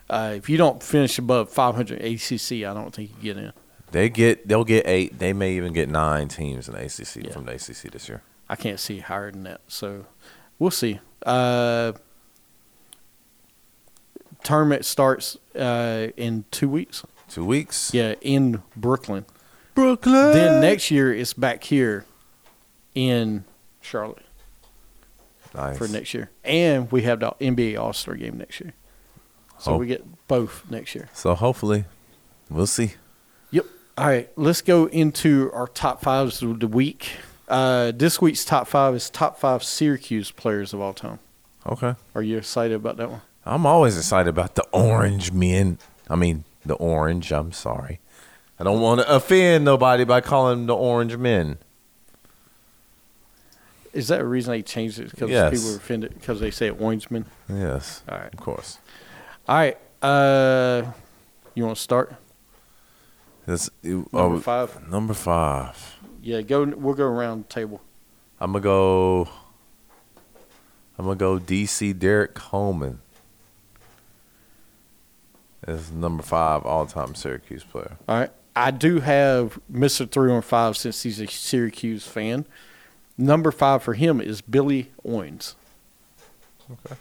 Uh, 0.09 0.35
if 0.37 0.49
you 0.49 0.57
don't 0.57 0.83
finish 0.83 1.19
above 1.19 1.51
500 1.51 2.01
ACC, 2.01 2.65
I 2.65 2.73
don't 2.75 2.95
think 2.95 3.11
you 3.11 3.35
get 3.35 3.43
in. 3.43 3.53
They 3.97 4.11
get 4.11 4.47
they'll 4.47 4.63
get 4.63 4.87
eight. 4.87 5.19
They 5.19 5.33
may 5.33 5.53
even 5.57 5.73
get 5.73 5.89
nine 5.89 6.29
teams 6.29 6.69
in 6.69 6.75
the 6.75 6.85
ACC 6.85 7.25
Yeah. 7.25 7.33
from 7.33 7.47
the 7.47 7.53
ACC 7.53 7.91
this 7.91 8.11
year. 8.11 8.21
I 8.47 8.55
can't 8.55 8.79
see 8.79 8.99
higher 8.99 9.31
than 9.31 9.45
that. 9.45 9.63
So 9.69 10.05
we'll 10.59 10.71
see. 10.71 11.01
Uh, 11.25 11.93
tournament 14.43 14.85
starts 14.85 15.39
uh, 15.59 16.09
in 16.19 16.45
two 16.51 16.69
weeks. 16.69 17.05
Two 17.31 17.47
weeks. 17.47 17.95
Yeah, 17.95 18.17
in 18.21 18.63
Brooklyn. 18.77 19.25
Brooklyn. 19.75 20.13
Then 20.35 20.61
next 20.61 20.91
year 20.91 21.15
it's 21.15 21.33
back 21.33 21.65
here 21.65 22.05
in 22.95 23.45
Charlotte 23.81 24.27
nice. 25.55 25.79
for 25.79 25.89
next 25.89 26.13
year, 26.13 26.31
and 26.45 26.93
we 26.93 27.01
have 27.03 27.21
the 27.21 27.31
NBA 27.41 27.79
All 27.81 27.95
Star 27.95 28.15
game 28.15 28.37
next 28.37 28.61
year. 28.61 28.75
So 29.59 29.73
Oh. 29.73 29.77
we 29.79 29.87
get 29.87 30.05
both 30.29 30.65
next 30.71 30.95
year. 30.95 31.09
So 31.15 31.35
hopefully, 31.35 31.87
we'll 32.51 32.67
see. 32.67 32.93
All 33.99 34.07
right, 34.07 34.31
let's 34.37 34.61
go 34.61 34.87
into 34.87 35.51
our 35.55 35.67
top 35.67 36.03
fives 36.03 36.43
of 36.43 36.61
the 36.61 36.69
week. 36.69 37.13
Uh, 37.49 37.93
this 37.95 38.21
week's 38.21 38.45
top 38.45 38.67
five 38.67 38.95
is 38.95 39.09
top 39.09 39.39
five 39.39 39.65
Syracuse 39.65 40.31
players 40.31 40.75
of 40.75 40.81
all 40.81 40.93
time. 40.93 41.19
Okay. 41.65 41.95
Are 42.15 42.23
you 42.23 42.37
excited 42.37 42.75
about 42.75 42.99
that 42.99 43.11
one? 43.11 43.23
I'm 43.45 43.65
always 43.65 43.97
excited 43.97 44.29
about 44.29 44.55
the 44.55 44.65
orange 44.73 45.33
men. 45.33 45.79
I 46.11 46.17
mean, 46.17 46.45
the 46.65 46.75
orange. 46.75 47.33
I'm 47.33 47.53
sorry. 47.53 48.01
I 48.59 48.65
don't 48.65 48.81
want 48.81 49.01
to 49.01 49.15
offend 49.15 49.65
nobody 49.65 50.05
by 50.05 50.21
calling 50.21 50.59
them 50.59 50.67
the 50.67 50.77
orange 50.77 51.17
men. 51.17 51.59
Is 53.93 54.09
that 54.09 54.21
a 54.21 54.25
reason 54.25 54.53
they 54.53 54.63
changed 54.63 54.99
it? 54.99 55.11
Because 55.11 55.31
Yes. 55.31 55.53
people 55.53 55.71
were 55.71 55.77
offended 55.77 56.15
because 56.15 56.41
they 56.41 56.51
say 56.51 56.71
orangeman. 56.71 57.25
Yes. 57.49 58.03
All 58.09 58.19
right. 58.19 58.33
Of 58.33 58.41
course. 58.41 58.79
All 59.49 59.57
right. 59.57 59.79
Uh, 60.03 60.83
you 61.55 61.65
want 61.65 61.77
to 61.77 61.83
start? 61.83 62.15
This, 63.47 63.71
Number 63.83 64.09
oh, 64.13 64.41
five. 64.41 64.89
Number 64.89 65.15
five. 65.15 65.97
Yeah, 66.21 66.43
go. 66.43 66.65
We'll 66.65 66.95
go 66.95 67.07
around 67.07 67.45
the 67.45 67.49
table. 67.49 67.81
I'm 68.41 68.53
gonna 68.53 68.63
go. 68.63 69.29
I'm 70.99 71.05
gonna 71.05 71.17
go 71.17 71.39
DC 71.39 71.97
Derrick 71.99 72.35
Coleman. 72.35 73.01
Is 75.67 75.91
number 75.91 76.23
five 76.23 76.65
all-time 76.65 77.15
Syracuse 77.15 77.65
player. 77.65 77.97
All 78.09 78.19
right. 78.21 78.31
I 78.55 78.71
do 78.71 79.01
have 79.01 79.61
Mister 79.69 80.07
Three 80.07 80.33
on 80.33 80.43
Five 80.43 80.77
since 80.77 81.03
he's 81.03 81.21
a 81.21 81.27
Syracuse 81.27 82.07
fan. 82.07 82.47
Number 83.17 83.53
five 83.53 83.83
for 83.83 83.95
him 83.95 84.21
is 84.21 84.41
Billy 84.41 84.91
Owens. 85.05 85.55
Okay. 86.71 86.97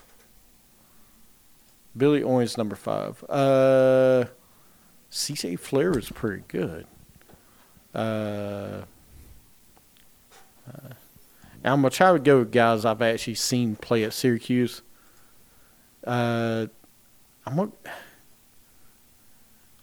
Billy 1.97 2.21
Owens, 2.23 2.57
number 2.57 2.75
five. 2.75 3.23
Uh, 3.27 4.25
CJ 5.11 5.59
Flair 5.59 5.97
is 5.97 6.09
pretty 6.09 6.43
good. 6.47 6.85
Uh, 7.93 8.81
uh, 10.67 10.89
I'm 11.63 11.81
gonna 11.81 11.89
try 11.89 12.11
to 12.11 12.19
go 12.19 12.39
with 12.39 12.51
guys 12.51 12.85
I've 12.85 13.01
actually 13.01 13.35
seen 13.35 13.75
play 13.75 14.03
at 14.03 14.13
Syracuse. 14.13 14.81
Uh, 16.05 16.67
I'm 17.45 17.55
gonna. 17.55 17.71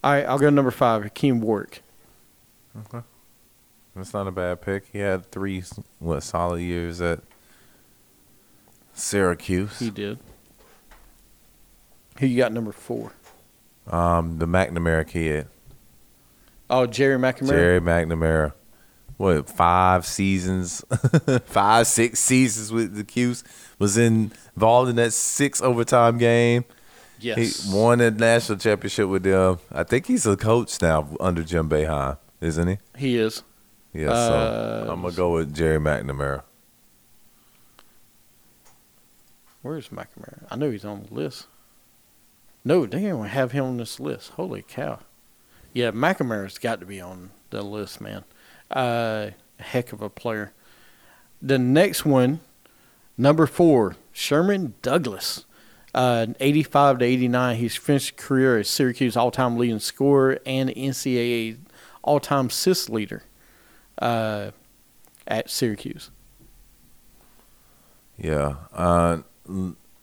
All 0.05 0.13
right, 0.13 0.27
I'll 0.27 0.39
go 0.39 0.51
number 0.51 0.71
five, 0.71 1.03
Hakim 1.05 1.41
Warrick. 1.41 1.83
That's 3.95 4.15
not 4.15 4.27
a 4.27 4.33
bad 4.33 4.61
pick. 4.63 4.85
He 4.93 4.99
had 4.99 5.31
three 5.31 5.63
what 5.99 6.23
solid 6.23 6.61
years 6.61 7.01
at 7.01 7.21
Syracuse. 8.95 9.79
He 9.79 9.91
did. 9.91 10.19
Who 12.19 12.27
you 12.27 12.37
got 12.37 12.53
number 12.53 12.73
four? 12.73 13.13
Um, 13.87 14.39
the 14.39 14.47
McNamara 14.47 15.07
kid, 15.07 15.49
Oh, 16.71 16.87
Gerry 16.87 17.19
McNamara. 17.19 17.49
Gerry 17.49 17.81
McNamara. 17.81 18.53
What 19.19 19.49
five 19.49 20.07
seasons, 20.07 20.83
five 21.45 21.87
six 21.87 22.19
seasons 22.21 22.73
with 22.73 22.95
the 22.97 23.05
Cuse 23.05 23.45
was 23.79 23.97
in, 23.99 24.33
involved 24.57 24.91
in 24.91 24.97
that 24.97 25.13
six 25.13 25.61
overtime 25.61 26.19
game. 26.19 26.65
Yes. 27.21 27.65
He 27.71 27.75
won 27.77 28.01
a 28.01 28.11
national 28.11 28.59
championship 28.59 29.09
with 29.09 29.23
them. 29.23 29.59
I 29.71 29.85
think 29.85 30.07
he's 30.07 30.27
a 30.27 30.37
coach 30.37 30.81
now 30.83 31.09
under 31.21 31.43
Jim 31.45 31.69
Boeheim, 31.69 32.17
isn't 32.41 32.67
he? 32.67 32.79
He 32.97 33.17
is. 33.17 33.43
Yeah, 33.93 34.11
Uh, 34.11 34.87
so 34.87 34.93
I'm 34.93 35.03
gonna 35.03 35.15
go 35.15 35.35
with 35.35 35.55
Gerry 35.55 35.79
McNamara. 35.79 36.43
Where's 39.61 39.89
McNamara? 39.91 40.45
I 40.51 40.57
know 40.57 40.71
he's 40.71 40.85
on 40.85 41.05
the 41.09 41.15
list. 41.15 41.47
No, 42.65 42.87
they 42.87 43.03
don't 43.03 43.27
have 43.27 43.53
him 43.53 43.65
on 43.65 43.77
this 43.77 43.99
list. 43.99 44.31
Holy 44.33 44.63
cow. 44.63 45.01
Yeah, 45.73 45.91
McNamara's 45.91 46.59
got 46.59 46.81
to 46.81 46.87
be 46.87 47.01
on 47.01 47.31
the 47.51 47.63
list, 47.63 48.01
man. 48.01 48.25
Uh, 48.71 49.31
heck 49.59 49.93
of 49.93 50.03
a 50.03 50.11
player. 50.11 50.53
The 51.41 51.59
next 51.59 52.05
one, 52.05 52.41
number 53.19 53.47
four, 53.47 53.97
Sherman 54.13 54.75
Douglas. 54.83 55.45
Uh, 55.95 56.29
85 56.41 56.99
to 56.99 57.05
89, 57.05 57.57
he's 57.57 57.77
finished 57.77 58.15
his 58.17 58.27
career 58.27 58.59
as 58.59 58.69
Syracuse 58.69 59.15
all-time 59.15 59.59
leading 59.59 59.79
scorer 59.79 60.39
and 60.47 60.71
NCAA 60.71 61.59
all-time 62.03 62.47
assist 62.47 62.89
leader 62.89 63.25
uh, 63.99 64.53
at 65.27 65.51
Syracuse. 65.51 66.11
Yeah. 68.17 68.55
Uh, 68.73 69.19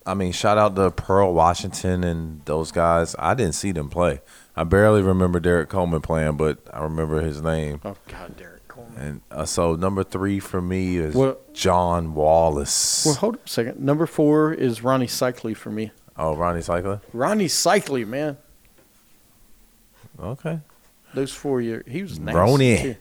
I 0.05 0.13
mean, 0.13 0.31
shout 0.31 0.57
out 0.57 0.75
to 0.77 0.89
Pearl 0.91 1.33
Washington 1.33 2.03
and 2.03 2.43
those 2.45 2.71
guys. 2.71 3.15
I 3.19 3.33
didn't 3.35 3.53
see 3.55 3.71
them 3.71 3.89
play. 3.89 4.21
I 4.55 4.63
barely 4.63 5.01
remember 5.01 5.39
Derrick 5.39 5.69
Coleman 5.69 6.01
playing, 6.01 6.37
but 6.37 6.59
I 6.73 6.81
remember 6.83 7.21
his 7.21 7.41
name. 7.41 7.79
Oh 7.85 7.95
God, 8.07 8.35
Derrick 8.37 8.67
Coleman. 8.67 8.97
And 8.97 9.21
uh, 9.29 9.45
so 9.45 9.75
number 9.75 10.03
three 10.03 10.39
for 10.39 10.61
me 10.61 10.97
is 10.97 11.13
Well- 11.15 11.37
John 11.53 12.15
Wallace. 12.15 13.03
Well, 13.05 13.15
hold 13.15 13.35
on 13.35 13.41
a 13.45 13.49
second. 13.49 13.79
Number 13.79 14.05
four 14.05 14.53
is 14.53 14.79
Rony 14.79 15.03
Seikaly 15.05 15.55
for 15.55 15.69
me. 15.69 15.91
oh, 16.17 16.35
Rony 16.35 16.59
Seikaly. 16.63 17.01
Rony 17.13 17.45
Seikaly, 17.45 18.07
man. 18.07 18.37
Okay. 20.19 20.59
Those 21.13 21.31
four 21.31 21.61
years, 21.61 21.83
he 21.87 22.01
was 22.03 22.19
nasty. 22.19 22.37
Ronnie. 22.39 22.77
too. 22.77 22.95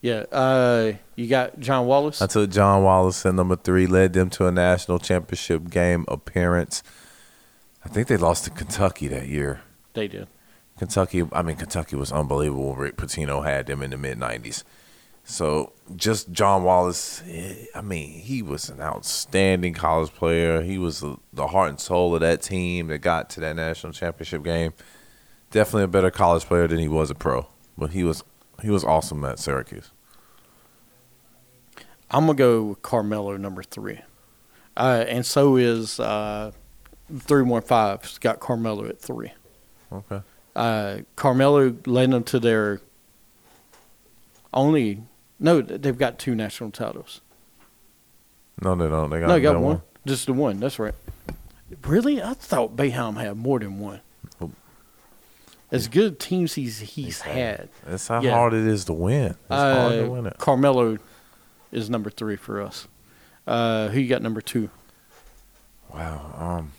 Yeah. 0.00 0.24
Uh, 0.30 0.92
you 1.16 1.26
got 1.26 1.58
John 1.58 1.86
Wallace. 1.86 2.22
I 2.22 2.26
took 2.26 2.50
John 2.50 2.82
Wallace 2.84 3.24
at 3.26 3.34
number 3.34 3.56
three, 3.56 3.86
led 3.86 4.12
them 4.12 4.30
to 4.30 4.46
a 4.46 4.52
national 4.52 4.98
championship 4.98 5.70
game 5.70 6.04
appearance. 6.08 6.82
I 7.84 7.88
think 7.88 8.08
they 8.08 8.16
lost 8.16 8.44
to 8.44 8.50
Kentucky 8.50 9.08
that 9.08 9.28
year. 9.28 9.60
they 9.94 10.08
did. 10.08 10.28
Kentucky, 10.78 11.26
I 11.32 11.42
mean, 11.42 11.56
Kentucky 11.56 11.96
was 11.96 12.12
unbelievable. 12.12 12.76
Rick 12.76 12.96
Pitino 12.96 13.44
had 13.44 13.66
them 13.66 13.82
in 13.82 13.90
the 13.90 13.96
mid 13.96 14.16
90s. 14.18 14.62
So 15.24 15.72
just 15.96 16.30
John 16.30 16.62
Wallace, 16.62 17.22
eh, 17.28 17.66
I 17.74 17.80
mean, 17.80 18.20
he 18.20 18.42
was 18.42 18.68
an 18.68 18.80
outstanding 18.80 19.74
college 19.74 20.10
player. 20.14 20.62
He 20.62 20.78
was 20.78 21.04
the 21.32 21.46
heart 21.48 21.70
and 21.70 21.80
soul 21.80 22.14
of 22.14 22.20
that 22.20 22.42
team 22.42 22.86
that 22.86 22.98
got 22.98 23.28
to 23.30 23.40
that 23.40 23.56
national 23.56 23.92
championship 23.92 24.44
game. 24.44 24.72
Definitely 25.50 25.82
a 25.84 25.88
better 25.88 26.10
college 26.10 26.44
player 26.44 26.68
than 26.68 26.78
he 26.78 26.88
was 26.88 27.10
a 27.10 27.14
pro, 27.14 27.46
but 27.76 27.90
he 27.90 28.04
was 28.04 28.22
he 28.62 28.70
was 28.70 28.84
awesome 28.84 29.24
at 29.24 29.38
Syracuse. 29.38 29.90
I'm 32.10 32.26
gonna 32.26 32.36
go 32.36 32.62
with 32.62 32.82
Carmelo 32.82 33.36
number 33.36 33.62
three, 33.62 34.00
uh, 34.76 35.04
and 35.06 35.26
so 35.26 35.56
is 35.56 36.00
uh, 36.00 36.52
three 37.18 37.42
one 37.42 37.62
five's 37.62 38.18
got 38.18 38.40
Carmelo 38.40 38.86
at 38.86 39.00
three. 39.00 39.32
Okay. 39.92 40.22
Uh, 40.56 40.98
Carmelo 41.16 41.76
led 41.86 42.10
them 42.10 42.24
to 42.24 42.40
their 42.40 42.80
only 44.52 45.02
no, 45.38 45.60
they've 45.60 45.96
got 45.96 46.18
two 46.18 46.34
national 46.34 46.70
titles. 46.70 47.20
No, 48.60 48.74
they 48.74 48.88
don't. 48.88 49.10
They 49.10 49.20
got, 49.20 49.28
no, 49.28 49.34
they 49.34 49.40
got 49.40 49.50
another 49.50 49.66
one. 49.66 49.82
just 50.04 50.26
the 50.26 50.32
one. 50.32 50.58
That's 50.58 50.78
right. 50.78 50.94
Really, 51.84 52.22
I 52.22 52.34
thought 52.34 52.76
Boeheim 52.76 53.20
had 53.20 53.36
more 53.36 53.60
than 53.60 53.78
one. 53.78 54.00
As 55.70 55.86
good 55.88 56.18
teams 56.18 56.54
he's 56.54 56.78
he's 56.80 57.20
had. 57.20 57.68
That's 57.86 58.08
how 58.08 58.22
Yeah. 58.22 58.32
hard 58.32 58.54
it 58.54 58.66
is 58.66 58.84
to 58.86 58.92
win. 58.94 59.26
It's 59.32 59.38
hard 59.50 59.92
to 59.92 60.08
win 60.10 60.26
Uh, 60.26 60.30
it. 60.30 60.38
Carmelo 60.38 60.96
is 61.70 61.90
number 61.90 62.08
three 62.10 62.36
for 62.36 62.62
us. 62.62 62.88
Uh, 63.46 63.88
who 63.88 64.00
you 64.00 64.08
got 64.08 64.22
number 64.22 64.40
two? 64.40 64.70
Wow. 65.92 66.34
Um. 66.38 66.72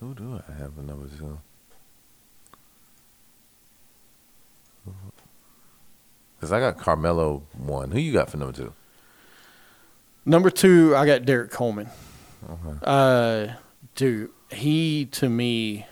Who 0.00 0.14
do 0.14 0.40
I 0.48 0.52
have 0.52 0.78
a 0.78 0.82
number 0.82 1.08
two? 1.18 1.38
Because 6.36 6.52
I 6.52 6.60
got 6.60 6.78
Carmelo 6.78 7.42
one. 7.56 7.90
Who 7.90 7.98
you 7.98 8.12
got 8.12 8.30
for 8.30 8.36
number 8.36 8.52
two? 8.56 8.72
Number 10.24 10.50
two, 10.50 10.94
I 10.94 11.04
got 11.06 11.24
Derrick 11.24 11.50
Coleman. 11.50 11.88
Uh, 12.82 13.54
dude, 13.96 14.30
he 14.50 15.06
to 15.06 15.28
me 15.28 15.86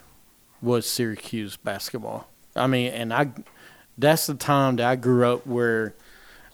was 0.62 0.88
Syracuse 0.88 1.56
basketball. 1.56 2.28
I 2.54 2.66
mean, 2.66 2.92
and 2.92 3.12
I 3.12 3.30
that's 3.98 4.26
the 4.26 4.34
time 4.34 4.76
that 4.76 4.86
I 4.86 4.96
grew 4.96 5.26
up 5.26 5.46
where 5.46 5.94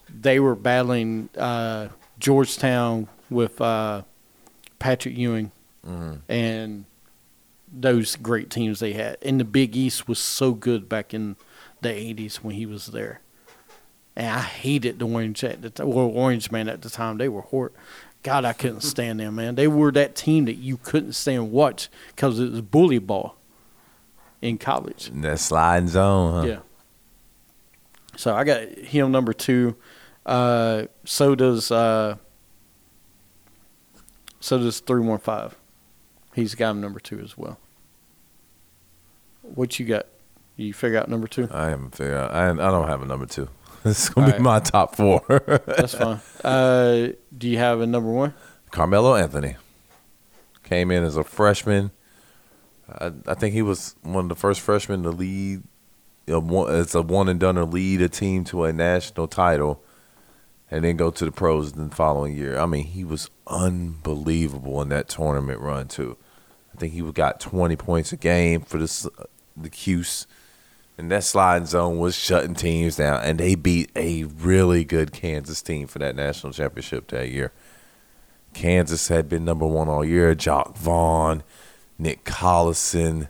they 0.08 0.40
were 0.40 0.54
battling 0.54 1.28
uh, 1.36 1.88
Georgetown 2.18 3.08
with 3.30 3.60
uh, 3.60 4.02
Patrick 4.78 5.16
Ewing 5.16 5.50
and 6.28 6.84
those 7.72 8.16
great 8.16 8.50
teams 8.50 8.80
they 8.80 8.92
had. 8.92 9.16
And 9.22 9.40
the 9.40 9.44
Big 9.44 9.74
East 9.76 10.06
was 10.06 10.18
so 10.18 10.52
good 10.52 10.88
back 10.88 11.14
in 11.14 11.36
the 11.80 11.88
'80s 11.88 12.36
when 12.36 12.54
he 12.54 12.66
was 12.66 12.86
there. 12.86 13.20
And 14.14 14.26
I 14.26 14.40
hated 14.40 14.98
the 14.98 15.06
Orange 15.06 15.42
at 15.42 15.62
the 15.62 15.70
t- 15.70 15.82
well, 15.82 16.06
Orange 16.06 16.50
man 16.50 16.68
at 16.68 16.82
the 16.82 16.90
time. 16.90 17.18
They 17.18 17.28
were 17.28 17.40
hor 17.40 17.72
God, 18.22 18.44
I 18.44 18.52
couldn't 18.52 18.80
stand 18.82 19.20
them, 19.20 19.36
man. 19.36 19.54
They 19.54 19.68
were 19.68 19.90
that 19.92 20.14
team 20.14 20.44
that 20.44 20.56
you 20.56 20.76
couldn't 20.76 21.14
stand 21.14 21.50
watch 21.50 21.88
because 22.08 22.38
it 22.38 22.50
was 22.50 22.60
bully 22.60 22.98
ball 22.98 23.36
in 24.42 24.58
college. 24.58 25.10
That 25.14 25.38
sliding 25.38 25.88
zone, 25.88 26.34
huh? 26.42 26.46
Yeah. 26.46 26.58
So 28.16 28.34
I 28.34 28.44
got 28.44 28.62
him 28.68 29.10
number 29.10 29.32
two. 29.32 29.76
Uh, 30.26 30.84
so 31.04 31.34
does 31.34 31.70
uh, 31.70 32.16
so 34.40 34.58
does 34.58 34.80
three 34.80 35.00
one 35.00 35.18
five. 35.18 35.56
He's 36.34 36.54
got 36.54 36.72
him 36.72 36.80
number 36.80 37.00
two 37.00 37.20
as 37.20 37.38
well. 37.38 37.58
What 39.42 39.78
you 39.78 39.86
got? 39.86 40.06
You 40.56 40.72
figure 40.74 40.98
out 40.98 41.08
number 41.08 41.26
two? 41.26 41.48
I 41.50 41.68
haven't 41.70 41.94
figured 41.94 42.14
out. 42.16 42.32
I, 42.32 42.50
I 42.50 42.54
don't 42.54 42.88
have 42.88 43.00
a 43.02 43.06
number 43.06 43.26
two. 43.26 43.48
This 43.82 44.04
is 44.04 44.08
gonna 44.10 44.26
All 44.26 44.30
be 44.30 44.32
right. 44.34 44.42
my 44.42 44.60
top 44.60 44.94
four. 44.94 45.24
That's 45.66 45.94
fine. 45.96 46.20
Uh, 46.44 47.08
do 47.36 47.48
you 47.48 47.58
have 47.58 47.80
a 47.80 47.86
number 47.86 48.10
one? 48.12 48.32
Carmelo 48.70 49.16
Anthony 49.16 49.56
came 50.62 50.92
in 50.92 51.02
as 51.02 51.16
a 51.16 51.24
freshman. 51.24 51.90
I, 53.00 53.12
I 53.26 53.34
think 53.34 53.54
he 53.54 53.62
was 53.62 53.96
one 54.02 54.24
of 54.24 54.28
the 54.28 54.34
first 54.36 54.60
freshmen 54.60 55.02
to 55.04 55.10
lead. 55.10 55.62
You 56.26 56.34
know, 56.34 56.40
one, 56.40 56.74
it's 56.76 56.94
a 56.94 57.02
one 57.02 57.28
and 57.28 57.40
done 57.40 57.58
or 57.58 57.64
lead 57.64 58.00
a 58.00 58.08
team 58.08 58.44
to 58.44 58.64
a 58.64 58.72
national 58.72 59.28
title, 59.28 59.82
and 60.70 60.84
then 60.84 60.96
go 60.96 61.10
to 61.10 61.24
the 61.24 61.32
pros 61.32 61.72
the 61.72 61.88
following 61.88 62.36
year. 62.36 62.58
I 62.58 62.66
mean, 62.66 62.84
he 62.84 63.04
was 63.04 63.28
unbelievable 63.46 64.80
in 64.82 64.88
that 64.90 65.08
tournament 65.08 65.60
run 65.60 65.88
too. 65.88 66.16
I 66.74 66.78
think 66.78 66.92
he 66.92 67.02
got 67.12 67.40
twenty 67.40 67.76
points 67.76 68.12
a 68.12 68.16
game 68.16 68.60
for 68.60 68.78
the 68.78 69.10
the 69.56 69.68
Cuse, 69.68 70.26
and 70.96 71.10
that 71.10 71.24
sliding 71.24 71.66
zone 71.66 71.98
was 71.98 72.14
shutting 72.14 72.54
teams 72.54 72.96
down, 72.96 73.20
and 73.22 73.38
they 73.38 73.54
beat 73.54 73.90
a 73.96 74.24
really 74.24 74.84
good 74.84 75.12
Kansas 75.12 75.60
team 75.60 75.86
for 75.86 75.98
that 75.98 76.16
national 76.16 76.52
championship 76.52 77.08
that 77.08 77.30
year. 77.30 77.52
Kansas 78.54 79.08
had 79.08 79.28
been 79.28 79.44
number 79.44 79.66
one 79.66 79.88
all 79.88 80.04
year. 80.04 80.34
Jacque 80.34 80.76
Vaughn, 80.76 81.42
Nick 82.02 82.24
Collison, 82.24 83.28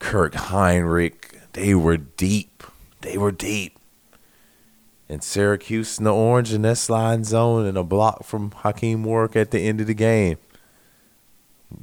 Kirk 0.00 0.34
Hinrich. 0.34 1.36
They 1.52 1.72
were 1.74 1.96
deep. 1.96 2.64
They 3.00 3.16
were 3.16 3.30
deep. 3.30 3.78
And 5.08 5.22
Syracuse 5.22 5.98
in 5.98 6.04
the 6.04 6.12
orange 6.12 6.52
in 6.52 6.62
that 6.62 6.78
sliding 6.78 7.24
zone 7.24 7.66
and 7.66 7.78
a 7.78 7.84
block 7.84 8.24
from 8.24 8.50
Hakim 8.50 9.04
Warrick 9.04 9.36
at 9.36 9.52
the 9.52 9.60
end 9.60 9.80
of 9.80 9.86
the 9.86 9.94
game. 9.94 10.38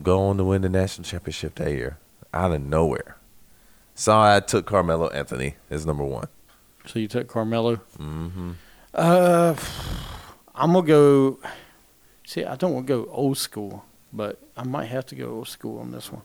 Go 0.03 0.27
on 0.27 0.37
to 0.37 0.43
win 0.43 0.61
the 0.61 0.69
national 0.69 1.05
championship 1.05 1.55
that 1.55 1.71
year. 1.71 1.97
Out 2.33 2.51
of 2.51 2.61
nowhere. 2.61 3.17
So 3.95 4.19
I 4.19 4.41
took 4.41 4.65
Carmelo 4.65 5.07
Anthony 5.09 5.55
as 5.69 5.85
number 5.85 6.03
one. 6.03 6.27
So 6.85 6.99
you 6.99 7.07
took 7.07 7.29
Carmelo. 7.29 7.77
Mm-hmm. 7.97 8.51
Uh, 8.93 9.55
I'm 10.53 10.73
gonna 10.73 10.85
go. 10.85 11.39
See, 12.25 12.43
I 12.43 12.55
don't 12.57 12.73
want 12.73 12.87
to 12.87 13.05
go 13.05 13.11
old 13.11 13.37
school, 13.37 13.85
but 14.11 14.39
I 14.55 14.63
might 14.63 14.85
have 14.85 15.05
to 15.07 15.15
go 15.15 15.29
old 15.29 15.47
school 15.47 15.79
on 15.79 15.91
this 15.91 16.11
one. 16.11 16.23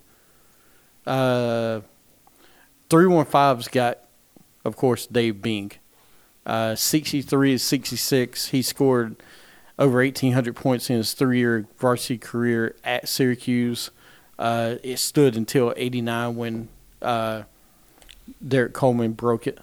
Uh, 1.07 1.81
three 2.88 3.07
one 3.07 3.27
five's 3.27 3.68
got, 3.68 3.99
of 4.64 4.77
course, 4.77 5.07
Dave 5.07 5.42
Bing. 5.42 5.73
Uh, 6.45 6.75
63 6.75 7.55
is 7.55 7.62
66. 7.62 8.49
He 8.49 8.62
scored 8.62 9.16
over 9.79 9.99
1,800 9.99 10.57
points 10.57 10.90
in 10.90 10.97
his 10.97 11.12
three-year 11.14 11.66
varsity 11.79 12.18
career 12.18 12.75
at 12.85 13.09
Syracuse. 13.09 13.90
Uh, 14.38 14.77
it 14.83 14.99
stood 14.99 15.37
until 15.37 15.73
'89 15.77 16.37
when 16.37 16.68
uh, 17.01 17.42
Derrick 18.47 18.73
Coleman 18.73 19.12
broke 19.12 19.47
it. 19.47 19.59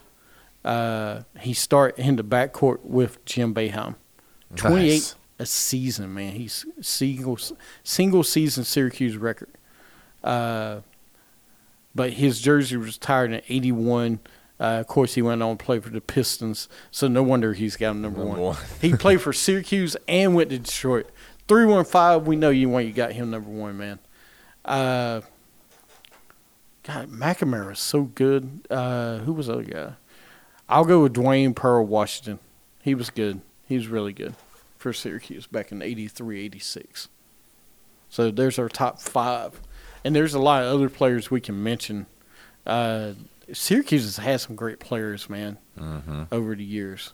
Uh, 0.64 1.24
he 1.40 1.54
started 1.54 2.02
in 2.02 2.16
the 2.16 2.24
backcourt 2.24 2.84
with 2.84 3.24
Jim 3.26 3.54
Boeheim. 3.54 3.96
28 4.56 4.90
Nice. 4.90 5.16
A 5.39 5.45
season, 5.45 6.13
man. 6.13 6.34
He's 6.34 6.65
single 6.82 7.38
single 7.84 8.23
season 8.23 8.65
Syracuse 8.65 9.17
record. 9.17 9.49
Uh, 10.23 10.82
but 11.95 12.13
his 12.13 12.41
jersey 12.41 12.78
was 12.78 12.97
retired 12.97 13.32
in 13.32 13.41
81. 13.47 14.19
Uh, 14.60 14.63
of 14.82 14.88
course, 14.88 15.15
he 15.15 15.21
went 15.21 15.41
on 15.41 15.58
to 15.58 15.63
play 15.63 15.80
for 15.80 15.89
the 15.89 16.02
Pistons, 16.02 16.67
so 16.91 17.08
no 17.08 17.23
wonder 17.23 17.54
he's 17.54 17.78
got 17.78 17.91
him 17.91 18.02
number, 18.02 18.19
Number 18.19 18.34
one. 18.36 18.56
one. 18.56 18.58
he 18.82 18.93
played 18.93 19.21
for 19.21 19.32
Syracuse 19.32 19.95
and 20.08 20.36
went 20.36 20.49
to 20.49 20.60
Detroit. 20.60 21.10
Three 21.47 21.65
one 21.65 21.86
five. 21.86 22.28
we 22.28 22.36
know 22.36 22.49
you 22.49 22.67
why 22.69 22.82
you 22.82 22.91
got 22.91 23.13
him 23.13 23.32
number 23.32 23.49
one, 23.49 23.78
man. 23.78 23.99
Uh, 24.65 25.21
God, 26.84 27.10
McNamara 27.10 27.71
is 27.71 27.80
so 27.80 28.04
good. 28.04 28.67
Uh, 28.69 29.19
who 29.19 29.34
was 29.34 29.47
the 29.47 29.54
other 29.54 29.63
guy? 29.63 29.93
I'll 30.67 30.86
go 30.86 31.02
with 31.04 31.13
Dwayne 31.15 31.56
Pearl 31.56 31.86
Washington. 31.86 32.39
He 32.84 32.93
was 32.93 33.10
good. 33.10 33.41
He 33.65 33.75
was 33.78 33.88
really 33.88 34.13
good 34.13 34.36
for 34.80 34.94
Syracuse 34.94 35.46
back 35.46 35.72
in 35.72 35.82
83, 35.84 36.46
86. 36.46 37.10
So 38.10 38.32
there's 38.32 38.58
our 38.58 38.70
top 38.70 39.00
five. 39.00 39.62
And 40.04 40.15
there's 40.15 40.34
a 40.34 40.39
lot 40.39 40.63
of 40.63 40.74
other 40.74 40.89
players 40.89 41.30
we 41.30 41.42
can 41.42 41.62
mention. 41.62 42.08
Uh, 42.65 43.12
Syracuse 43.52 44.06
has 44.06 44.18
had 44.18 44.39
some 44.42 44.56
great 44.56 44.80
players, 44.80 45.30
man, 45.30 45.58
over 46.32 46.56
the 46.56 46.63
years. 46.63 47.13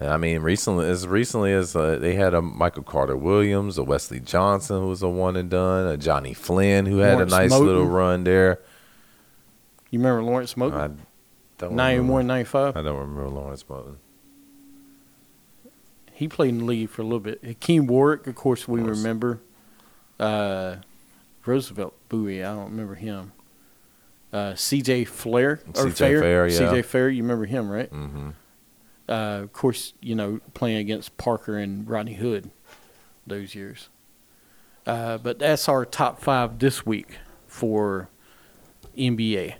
I 0.00 0.16
mean, 0.16 0.40
recently 0.40 0.88
as 0.88 1.06
recently 1.06 1.52
as 1.52 1.76
uh, 1.76 1.96
they 1.96 2.14
had 2.14 2.34
a 2.34 2.42
Michael 2.42 2.82
Carter 2.82 3.16
Williams, 3.16 3.78
a 3.78 3.84
Wesley 3.84 4.18
Johnson 4.18 4.80
who 4.82 4.88
was 4.88 5.02
a 5.02 5.08
one 5.08 5.36
and 5.36 5.48
done, 5.48 5.86
a 5.86 5.96
Johnny 5.96 6.34
Flynn 6.34 6.86
who 6.86 6.98
had 6.98 7.14
Lawrence 7.14 7.32
a 7.32 7.36
nice 7.36 7.52
Moten. 7.52 7.64
little 7.64 7.86
run 7.86 8.24
there. 8.24 8.60
You 9.90 10.00
remember 10.00 10.24
Lawrence 10.24 10.54
Moten? 10.54 10.72
I 10.74 10.88
don't 11.58 11.76
91, 11.76 12.06
remember, 12.08 12.22
95? 12.24 12.76
I 12.76 12.82
don't 12.82 12.98
remember 12.98 13.28
Lawrence 13.28 13.62
Moten. 13.62 13.96
He 16.14 16.28
played 16.28 16.50
in 16.50 16.58
the 16.58 16.64
league 16.64 16.90
for 16.90 17.02
a 17.02 17.04
little 17.04 17.20
bit. 17.20 17.40
Hakim 17.44 17.86
Warrick, 17.86 18.26
of 18.26 18.34
course, 18.36 18.66
we 18.68 18.80
course. 18.80 18.96
remember. 18.98 19.40
Uh, 20.18 20.76
Roosevelt 21.44 21.94
Bouie, 22.08 22.40
I 22.42 22.54
don't 22.54 22.70
remember 22.70 22.94
him. 22.94 23.32
Uh, 24.32 24.54
C.J. 24.54 25.04
Flair 25.04 25.60
or 25.74 25.90
C.J. 25.90 25.94
Fair, 25.94 26.20
Fair, 26.20 26.46
yeah. 26.46 26.56
C.J. 26.58 26.82
Fair, 26.82 27.08
you 27.10 27.22
remember 27.22 27.44
him, 27.46 27.68
right? 27.68 27.88
hmm 27.88 28.30
Uh, 29.08 29.40
of 29.42 29.52
course, 29.52 29.92
you 30.00 30.14
know 30.14 30.40
playing 30.54 30.78
against 30.78 31.16
Parker 31.18 31.58
and 31.58 31.88
Rodney 31.88 32.14
Hood 32.14 32.50
those 33.26 33.54
years. 33.54 33.88
Uh, 34.86 35.18
but 35.18 35.38
that's 35.38 35.68
our 35.68 35.84
top 35.84 36.20
five 36.20 36.58
this 36.58 36.84
week 36.86 37.18
for 37.46 38.08
NBA. 38.96 39.54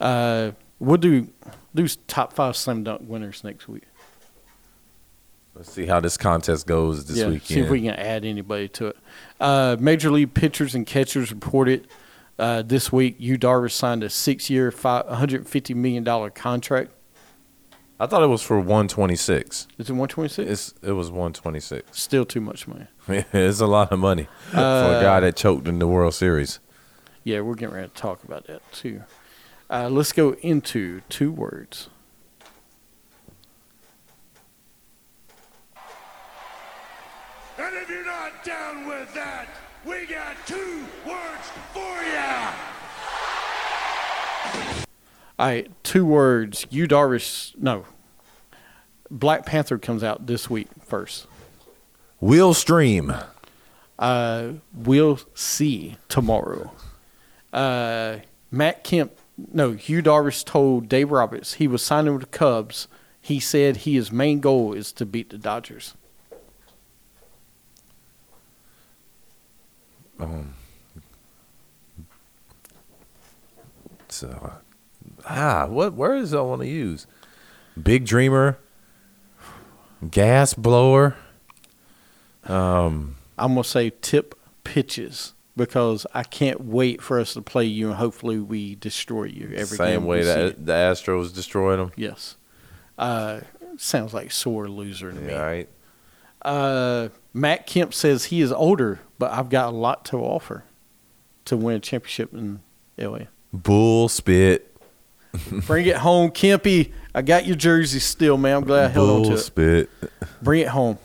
Uh, 0.00 0.52
we'll 0.78 0.96
do 0.98 1.28
do 1.74 1.86
top 2.06 2.32
five 2.34 2.56
slam 2.56 2.84
dunk 2.84 3.02
winners 3.06 3.42
next 3.42 3.68
week. 3.68 3.84
Let's 5.54 5.72
see 5.72 5.86
how 5.86 6.00
this 6.00 6.16
contest 6.16 6.66
goes 6.66 7.04
this 7.06 7.18
yeah, 7.18 7.26
weekend. 7.26 7.46
see 7.46 7.60
if 7.60 7.70
we 7.70 7.82
can 7.82 7.94
add 7.94 8.24
anybody 8.24 8.68
to 8.70 8.88
it. 8.88 8.96
Uh, 9.40 9.76
Major 9.78 10.10
League 10.10 10.34
pitchers 10.34 10.74
and 10.74 10.84
catchers 10.86 11.30
reported 11.30 11.86
uh, 12.38 12.62
this 12.62 12.90
week. 12.92 13.16
Yu 13.18 13.38
Darvish 13.38 13.70
signed 13.72 14.02
a 14.02 14.10
six-year, 14.10 14.70
five 14.72 15.06
hundred 15.08 15.46
fifty 15.48 15.72
million 15.74 16.02
dollar 16.02 16.30
contract. 16.30 16.90
I 18.00 18.06
thought 18.06 18.24
it 18.24 18.26
was 18.26 18.42
for 18.42 18.58
126. 18.58 19.68
Is 19.78 19.88
it 19.88 19.92
one 19.92 20.08
twenty-six? 20.08 20.50
It's 20.50 20.74
it 20.82 20.92
was 20.92 21.10
126. 21.10 21.96
Still 21.96 22.24
too 22.24 22.40
much 22.40 22.66
money. 22.66 22.86
it's 23.08 23.60
a 23.60 23.66
lot 23.68 23.92
of 23.92 24.00
money 24.00 24.26
for 24.50 24.58
Uh, 24.58 24.98
a 24.98 25.02
guy 25.02 25.20
that 25.20 25.36
choked 25.36 25.68
in 25.68 25.78
the 25.78 25.86
World 25.86 26.14
Series. 26.14 26.58
Yeah, 27.22 27.40
we're 27.40 27.54
getting 27.54 27.76
ready 27.76 27.88
to 27.88 27.94
talk 27.94 28.24
about 28.24 28.48
that 28.48 28.60
too. 28.72 29.04
Uh, 29.70 29.88
let's 29.88 30.12
go 30.12 30.32
into 30.42 31.00
two 31.08 31.30
words. 31.30 31.88
And 37.64 37.76
if 37.76 37.88
you're 37.88 38.04
not 38.04 38.44
down 38.44 38.86
with 38.86 39.14
that, 39.14 39.48
we 39.86 40.04
got 40.04 40.36
two 40.46 40.84
words 41.06 41.48
for 41.72 42.02
ya. 42.12 42.52
All 45.38 45.46
right, 45.46 45.70
two 45.82 46.04
words. 46.04 46.66
Yu 46.68 46.86
Darvish. 46.86 47.56
No. 47.56 47.86
Black 49.10 49.46
Panther 49.46 49.78
comes 49.78 50.04
out 50.04 50.26
this 50.26 50.50
week 50.50 50.68
first. 50.84 51.26
We'll 52.20 52.52
Stream. 52.52 53.14
Uh, 53.98 54.48
we'll 54.74 55.20
see 55.32 55.96
tomorrow. 56.10 56.70
Uh, 57.50 58.18
Matt 58.50 58.84
Kemp, 58.84 59.12
no, 59.52 59.70
Yu 59.70 60.02
Darvish 60.02 60.44
told 60.44 60.90
Dave 60.90 61.10
Roberts 61.10 61.54
he 61.54 61.66
was 61.66 61.82
signing 61.82 62.12
with 62.12 62.22
the 62.22 62.28
Cubs. 62.28 62.88
He 63.22 63.40
said 63.40 63.78
he, 63.78 63.94
his 63.94 64.12
main 64.12 64.40
goal 64.40 64.74
is 64.74 64.92
to 64.92 65.06
beat 65.06 65.30
the 65.30 65.38
Dodgers. 65.38 65.94
So, 74.08 74.52
ah, 75.28 75.66
what 75.68 75.94
words 75.94 76.30
do 76.30 76.38
I 76.38 76.42
want 76.42 76.62
to 76.62 76.68
use? 76.68 77.06
Big 77.80 78.04
dreamer, 78.04 78.58
gas 80.08 80.54
blower. 80.54 81.16
Um, 82.44 83.16
I'm 83.36 83.54
gonna 83.54 83.64
say 83.64 83.90
tip 84.00 84.38
pitches 84.62 85.34
because 85.56 86.06
I 86.14 86.22
can't 86.22 86.60
wait 86.60 87.02
for 87.02 87.18
us 87.18 87.34
to 87.34 87.42
play 87.42 87.64
you 87.64 87.88
and 87.88 87.96
hopefully 87.96 88.38
we 88.38 88.76
destroy 88.76 89.24
you 89.24 89.50
every 89.54 89.78
same 89.78 90.00
game 90.00 90.04
way 90.06 90.22
that 90.22 90.64
the 90.64 90.72
Astros 90.72 91.34
destroyed 91.34 91.78
them. 91.78 91.92
Yes. 91.96 92.36
Uh, 92.96 93.40
sounds 93.76 94.14
like 94.14 94.30
sore 94.30 94.68
loser 94.68 95.12
to 95.12 95.20
me. 95.20 95.32
Yeah, 95.32 95.42
right. 95.42 95.68
Uh, 96.44 97.08
Matt 97.32 97.66
Kemp 97.66 97.94
says 97.94 98.26
he 98.26 98.40
is 98.40 98.52
older, 98.52 99.00
but 99.18 99.32
I've 99.32 99.48
got 99.48 99.72
a 99.72 99.76
lot 99.76 100.04
to 100.06 100.18
offer 100.18 100.64
to 101.46 101.56
win 101.56 101.76
a 101.76 101.80
championship 101.80 102.32
in 102.34 102.60
LA. 102.98 103.20
Bull 103.52 104.08
spit. 104.08 104.70
Bring 105.66 105.86
it 105.86 105.96
home, 105.96 106.30
Kempy. 106.30 106.92
I 107.14 107.22
got 107.22 107.46
your 107.46 107.56
jersey 107.56 107.98
still, 107.98 108.36
man. 108.36 108.58
I'm 108.58 108.64
glad 108.64 108.84
I 108.86 108.88
held 108.88 109.10
on 109.10 109.22
to 109.22 109.28
Bull 109.30 109.38
it. 109.38 109.40
spit. 109.40 109.90
Bring 110.42 110.60
it 110.60 110.68
home. 110.68 110.98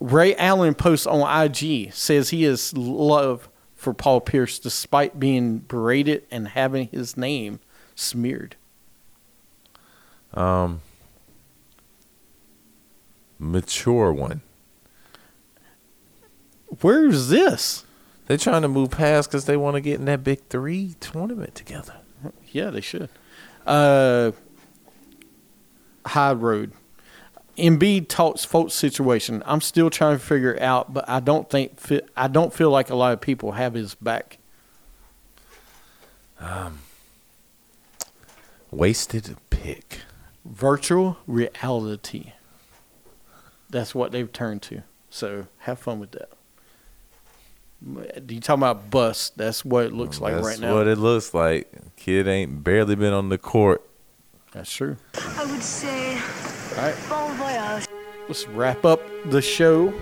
Ray 0.00 0.36
Allen 0.36 0.74
posts 0.74 1.06
on 1.06 1.22
IG 1.44 1.92
says 1.92 2.30
he 2.30 2.44
has 2.44 2.72
love 2.76 3.48
for 3.74 3.92
Paul 3.92 4.20
Pierce 4.20 4.58
despite 4.58 5.18
being 5.18 5.58
berated 5.58 6.24
and 6.30 6.48
having 6.48 6.88
his 6.88 7.16
name 7.16 7.58
smeared. 7.96 8.54
Um, 10.34 10.82
mature 13.40 14.12
one. 14.12 14.42
Where 16.80 17.06
is 17.06 17.28
this? 17.28 17.84
They're 18.26 18.36
trying 18.36 18.62
to 18.62 18.68
move 18.68 18.90
past 18.90 19.30
because 19.30 19.46
they 19.46 19.56
want 19.56 19.74
to 19.74 19.80
get 19.80 19.98
in 19.98 20.04
that 20.04 20.22
big 20.22 20.46
three 20.48 20.94
tournament 21.00 21.54
together. 21.54 21.94
Yeah, 22.52 22.70
they 22.70 22.82
should. 22.82 23.08
Uh, 23.66 24.32
High 26.06 26.32
Road. 26.32 26.72
Embiid 27.56 28.08
talks 28.08 28.46
Fultz 28.46 28.72
situation. 28.72 29.42
I'm 29.44 29.60
still 29.60 29.90
trying 29.90 30.18
to 30.18 30.24
figure 30.24 30.54
it 30.54 30.62
out, 30.62 30.94
but 30.94 31.08
I 31.08 31.20
don't 31.20 31.50
think 31.50 31.80
I 32.16 32.28
don't 32.28 32.52
feel 32.52 32.70
like 32.70 32.90
a 32.90 32.94
lot 32.94 33.12
of 33.12 33.20
people 33.20 33.52
have 33.52 33.74
his 33.74 33.94
back. 33.96 34.38
Um, 36.38 36.80
Wasted 38.70 39.36
pick. 39.50 40.00
Virtual 40.44 41.18
reality. 41.26 42.32
That's 43.70 43.94
what 43.94 44.12
they've 44.12 44.32
turned 44.32 44.62
to. 44.62 44.82
So 45.10 45.46
have 45.58 45.78
fun 45.78 45.98
with 45.98 46.12
that. 46.12 46.30
You 47.80 48.40
talking 48.40 48.60
about 48.62 48.90
bust? 48.90 49.36
That's 49.36 49.64
what 49.64 49.86
it 49.86 49.92
looks 49.92 50.20
like 50.20 50.34
That's 50.34 50.46
right 50.46 50.58
now. 50.58 50.66
That's 50.68 50.74
what 50.76 50.88
it 50.88 50.98
looks 50.98 51.32
like. 51.32 51.70
Kid 51.96 52.26
ain't 52.26 52.64
barely 52.64 52.96
been 52.96 53.12
on 53.12 53.28
the 53.28 53.38
court. 53.38 53.82
That's 54.52 54.72
true. 54.72 54.96
I 55.14 55.44
would 55.44 55.62
say 55.62 56.14
All 56.16 56.82
right, 56.84 56.96
bon 57.08 57.36
voyage. 57.36 57.86
let's 58.26 58.46
wrap 58.48 58.84
up 58.84 59.00
the 59.26 59.40
show. 59.42 59.92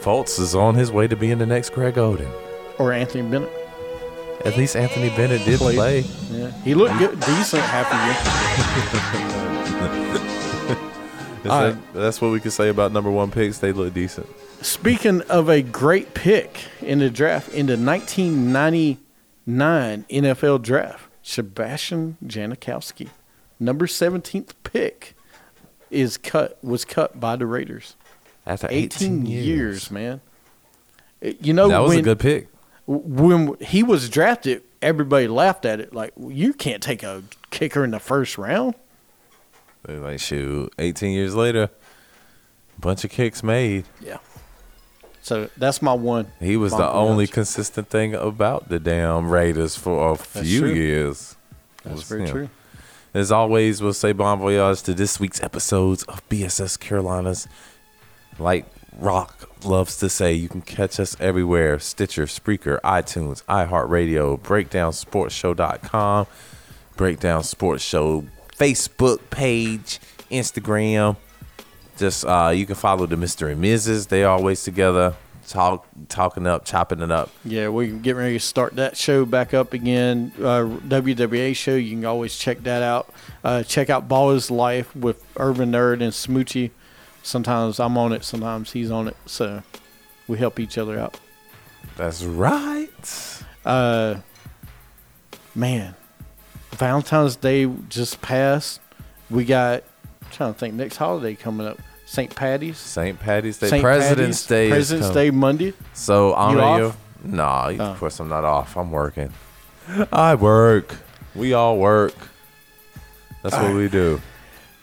Fultz 0.00 0.38
is 0.40 0.54
on 0.54 0.74
his 0.74 0.90
way 0.90 1.06
to 1.06 1.14
being 1.16 1.38
the 1.38 1.46
next 1.46 1.70
Greg 1.70 1.94
Oden. 1.94 2.28
Or 2.78 2.92
Anthony 2.92 3.28
Bennett. 3.30 3.52
At 4.44 4.56
least 4.58 4.74
Anthony 4.76 5.08
Bennett 5.10 5.44
did 5.44 5.58
Played. 5.58 5.76
play. 5.76 6.00
Yeah, 6.30 6.50
he 6.62 6.74
looked 6.74 6.98
good, 6.98 7.18
decent 7.20 7.62
half 7.62 7.90
a 7.92 7.96
year. 10.18 10.30
Is 11.44 11.50
All 11.50 11.60
that- 11.62 11.76
that's 11.94 12.20
what 12.20 12.32
we 12.32 12.40
can 12.40 12.50
say 12.50 12.68
about 12.70 12.90
number 12.92 13.10
one 13.10 13.30
picks. 13.30 13.58
They 13.58 13.72
look 13.72 13.92
decent. 13.94 14.26
Speaking 14.62 15.20
of 15.22 15.48
a 15.50 15.60
great 15.62 16.14
pick 16.14 16.58
in 16.80 16.98
the 17.00 17.10
draft, 17.10 17.48
in 17.50 17.66
the 17.66 17.76
1999 17.76 20.04
NFL 20.10 20.62
draft, 20.62 21.04
Sebastian 21.22 22.16
Janikowski, 22.24 23.08
number 23.60 23.86
17th 23.86 24.54
pick, 24.62 25.14
is 25.90 26.16
cut 26.16 26.58
was 26.62 26.84
cut 26.84 27.18
by 27.20 27.36
the 27.36 27.46
Raiders. 27.46 27.96
After 28.46 28.68
18, 28.70 29.24
years. 29.26 29.90
man. 29.90 30.20
Uh, 31.24 31.30
You 31.40 31.52
know 31.54 31.68
that 31.68 31.78
was 31.80 31.88
when 31.90 31.98
a 32.00 32.02
good 32.02 32.18
pick. 32.18 32.48
when 32.86 33.54
he 33.60 33.82
was 33.82 34.08
drafted, 34.10 34.62
everybody 34.82 35.28
laughed 35.28 35.64
at 35.64 35.80
it 35.80 35.94
like 35.94 36.12
you 36.18 36.52
can't 36.52 36.82
take 36.82 37.02
a 37.02 37.22
kicker 37.50 37.84
in 37.84 37.90
the 37.92 38.00
first 38.00 38.36
round. 38.36 38.74
They're 39.84 39.98
like, 40.00 40.20
shoot, 40.20 40.72
18 40.78 41.12
years 41.12 41.34
later, 41.34 41.70
bunch 42.78 43.04
of 43.04 43.10
kicks 43.10 43.42
made. 43.42 43.84
Yeah. 44.00 44.18
So 45.22 45.48
that's 45.56 45.80
my 45.80 45.92
one. 45.94 46.32
He 46.40 46.56
was 46.56 46.72
the 46.72 46.88
only 46.90 47.26
consistent 47.26 47.88
thing 47.88 48.14
about 48.14 48.68
the 48.68 48.78
damn 48.78 49.30
Raiders 49.30 49.74
for 49.76 50.12
a 50.12 50.16
few 50.16 50.60
true. 50.60 50.72
years. 50.72 51.36
That's 51.82 51.96
Was 51.96 52.02
very 52.04 52.22
him. 52.22 52.28
true. 52.28 52.48
As 53.14 53.30
always, 53.30 53.80
we'll 53.80 53.92
say 53.94 54.12
bon 54.12 54.38
voyage 54.40 54.82
to 54.82 54.92
this 54.92 55.20
week's 55.20 55.42
episodes 55.42 56.02
of 56.04 56.26
BSS 56.28 56.78
Carolinas. 56.78 57.46
Like 58.38 58.66
Rock 58.98 59.48
loves 59.64 59.96
to 59.98 60.08
say, 60.08 60.32
you 60.32 60.48
can 60.48 60.62
catch 60.62 60.98
us 61.00 61.16
everywhere 61.20 61.78
Stitcher, 61.78 62.26
Spreaker, 62.26 62.80
iTunes, 62.82 63.42
iHeartRadio, 63.44 64.38
BreakdownSportsShow.com, 64.40 66.26
Breakdown 66.96 67.42
Sports 67.44 67.82
Show 67.84 68.26
Facebook 68.58 69.18
page, 69.30 70.00
Instagram. 70.30 71.16
Just 71.96 72.24
uh, 72.24 72.52
you 72.54 72.66
can 72.66 72.74
follow 72.74 73.06
the 73.06 73.16
Mr. 73.16 73.50
and 73.52 73.62
Mrs. 73.62 74.08
They 74.08 74.24
always 74.24 74.64
together, 74.64 75.14
talk, 75.46 75.86
talking 76.08 76.46
up, 76.46 76.64
chopping 76.64 77.00
it 77.00 77.10
up. 77.12 77.30
Yeah, 77.44 77.68
we 77.68 77.88
can 77.88 78.00
get 78.00 78.16
ready 78.16 78.34
to 78.34 78.40
start 78.40 78.74
that 78.76 78.96
show 78.96 79.24
back 79.24 79.54
up 79.54 79.72
again. 79.72 80.32
Uh, 80.38 80.78
WWA 80.88 81.54
show, 81.54 81.76
you 81.76 81.90
can 81.90 82.04
always 82.04 82.36
check 82.36 82.62
that 82.64 82.82
out. 82.82 83.12
Uh, 83.44 83.62
check 83.62 83.90
out 83.90 84.08
Baller's 84.08 84.50
Life 84.50 84.94
with 84.96 85.24
Urban 85.36 85.70
Nerd 85.70 85.94
and 85.94 86.12
Smoochie. 86.12 86.70
Sometimes 87.22 87.78
I'm 87.78 87.96
on 87.96 88.12
it, 88.12 88.24
sometimes 88.24 88.72
he's 88.72 88.90
on 88.90 89.08
it. 89.08 89.16
So 89.26 89.62
we 90.26 90.38
help 90.38 90.58
each 90.58 90.76
other 90.78 90.98
out. 90.98 91.18
That's 91.96 92.24
right. 92.24 93.42
Uh, 93.64 94.16
man, 95.54 95.94
Valentine's 96.74 97.36
Day 97.36 97.66
just 97.88 98.20
passed. 98.20 98.80
We 99.30 99.44
got, 99.44 99.82
I'm 100.22 100.30
trying 100.30 100.52
to 100.54 100.58
think, 100.58 100.74
next 100.74 100.96
holiday 100.96 101.34
coming 101.34 101.66
up. 101.66 101.78
St. 102.06 102.34
Patty's. 102.34 102.78
St. 102.78 103.18
Patty's 103.18 103.58
Day, 103.58 103.68
St. 103.68 103.82
President's 103.82 104.42
Patty's, 104.42 104.46
Day, 104.46 104.68
President's. 104.70 105.10
Day 105.14 105.30
Monday. 105.30 105.72
So 105.94 106.34
I'm 106.34 106.56
You 106.56 106.60
off? 106.62 106.80
you. 107.24 107.30
Nah, 107.32 107.66
Oh. 107.70 107.76
of 107.92 107.98
course 107.98 108.20
I'm 108.20 108.28
not 108.28 108.44
off. 108.44 108.76
I'm 108.76 108.90
working. 108.92 109.32
I 110.12 110.34
work. 110.34 110.96
We 111.34 111.54
all 111.54 111.78
work. 111.78 112.14
That's 113.42 113.56
what 113.56 113.74
we 113.74 113.88
do. 113.88 114.20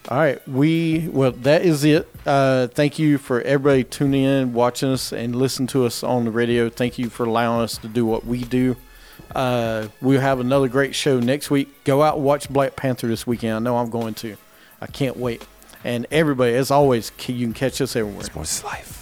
All 0.10 0.18
right, 0.18 0.46
we 0.48 1.08
well 1.12 1.32
that 1.32 1.62
is 1.64 1.84
it. 1.84 2.10
Uh, 2.26 2.68
thank 2.68 2.98
you 2.98 3.18
for 3.20 3.42
everybody 3.42 3.84
tuning 3.84 4.24
in, 4.24 4.54
watching 4.54 4.90
us, 4.92 5.14
and 5.14 5.36
listening 5.36 5.68
to 5.68 5.86
us 5.86 6.04
on 6.04 6.26
the 6.26 6.32
radio. 6.32 6.70
Thank 6.70 6.98
you 6.98 7.10
for 7.10 7.26
allowing 7.26 7.62
us 7.62 7.78
to 7.78 7.88
do 7.88 8.04
what 8.06 8.26
we 8.26 8.44
do. 8.44 8.76
Uh, 9.36 9.88
we'll 10.02 10.22
have 10.22 10.40
another 10.40 10.68
great 10.68 10.96
show 10.96 11.20
next 11.20 11.50
week. 11.50 11.84
Go 11.84 12.02
out 12.02 12.16
and 12.16 12.24
watch 12.24 12.50
Black 12.50 12.76
Panther 12.76 13.08
this 13.08 13.26
weekend. 13.26 13.56
I 13.56 13.60
know 13.60 13.78
I'm 13.78 13.90
going 13.90 14.14
to. 14.16 14.36
I 14.80 14.88
can't 14.88 15.18
wait. 15.18 15.46
And 15.84 16.06
everybody, 16.12 16.54
as 16.54 16.72
always, 16.72 17.12
you 17.28 17.46
can 17.46 17.54
catch 17.54 17.82
us 17.82 17.96
everywhere. 17.96 18.24
Sports 18.24 18.64
life. 18.64 19.01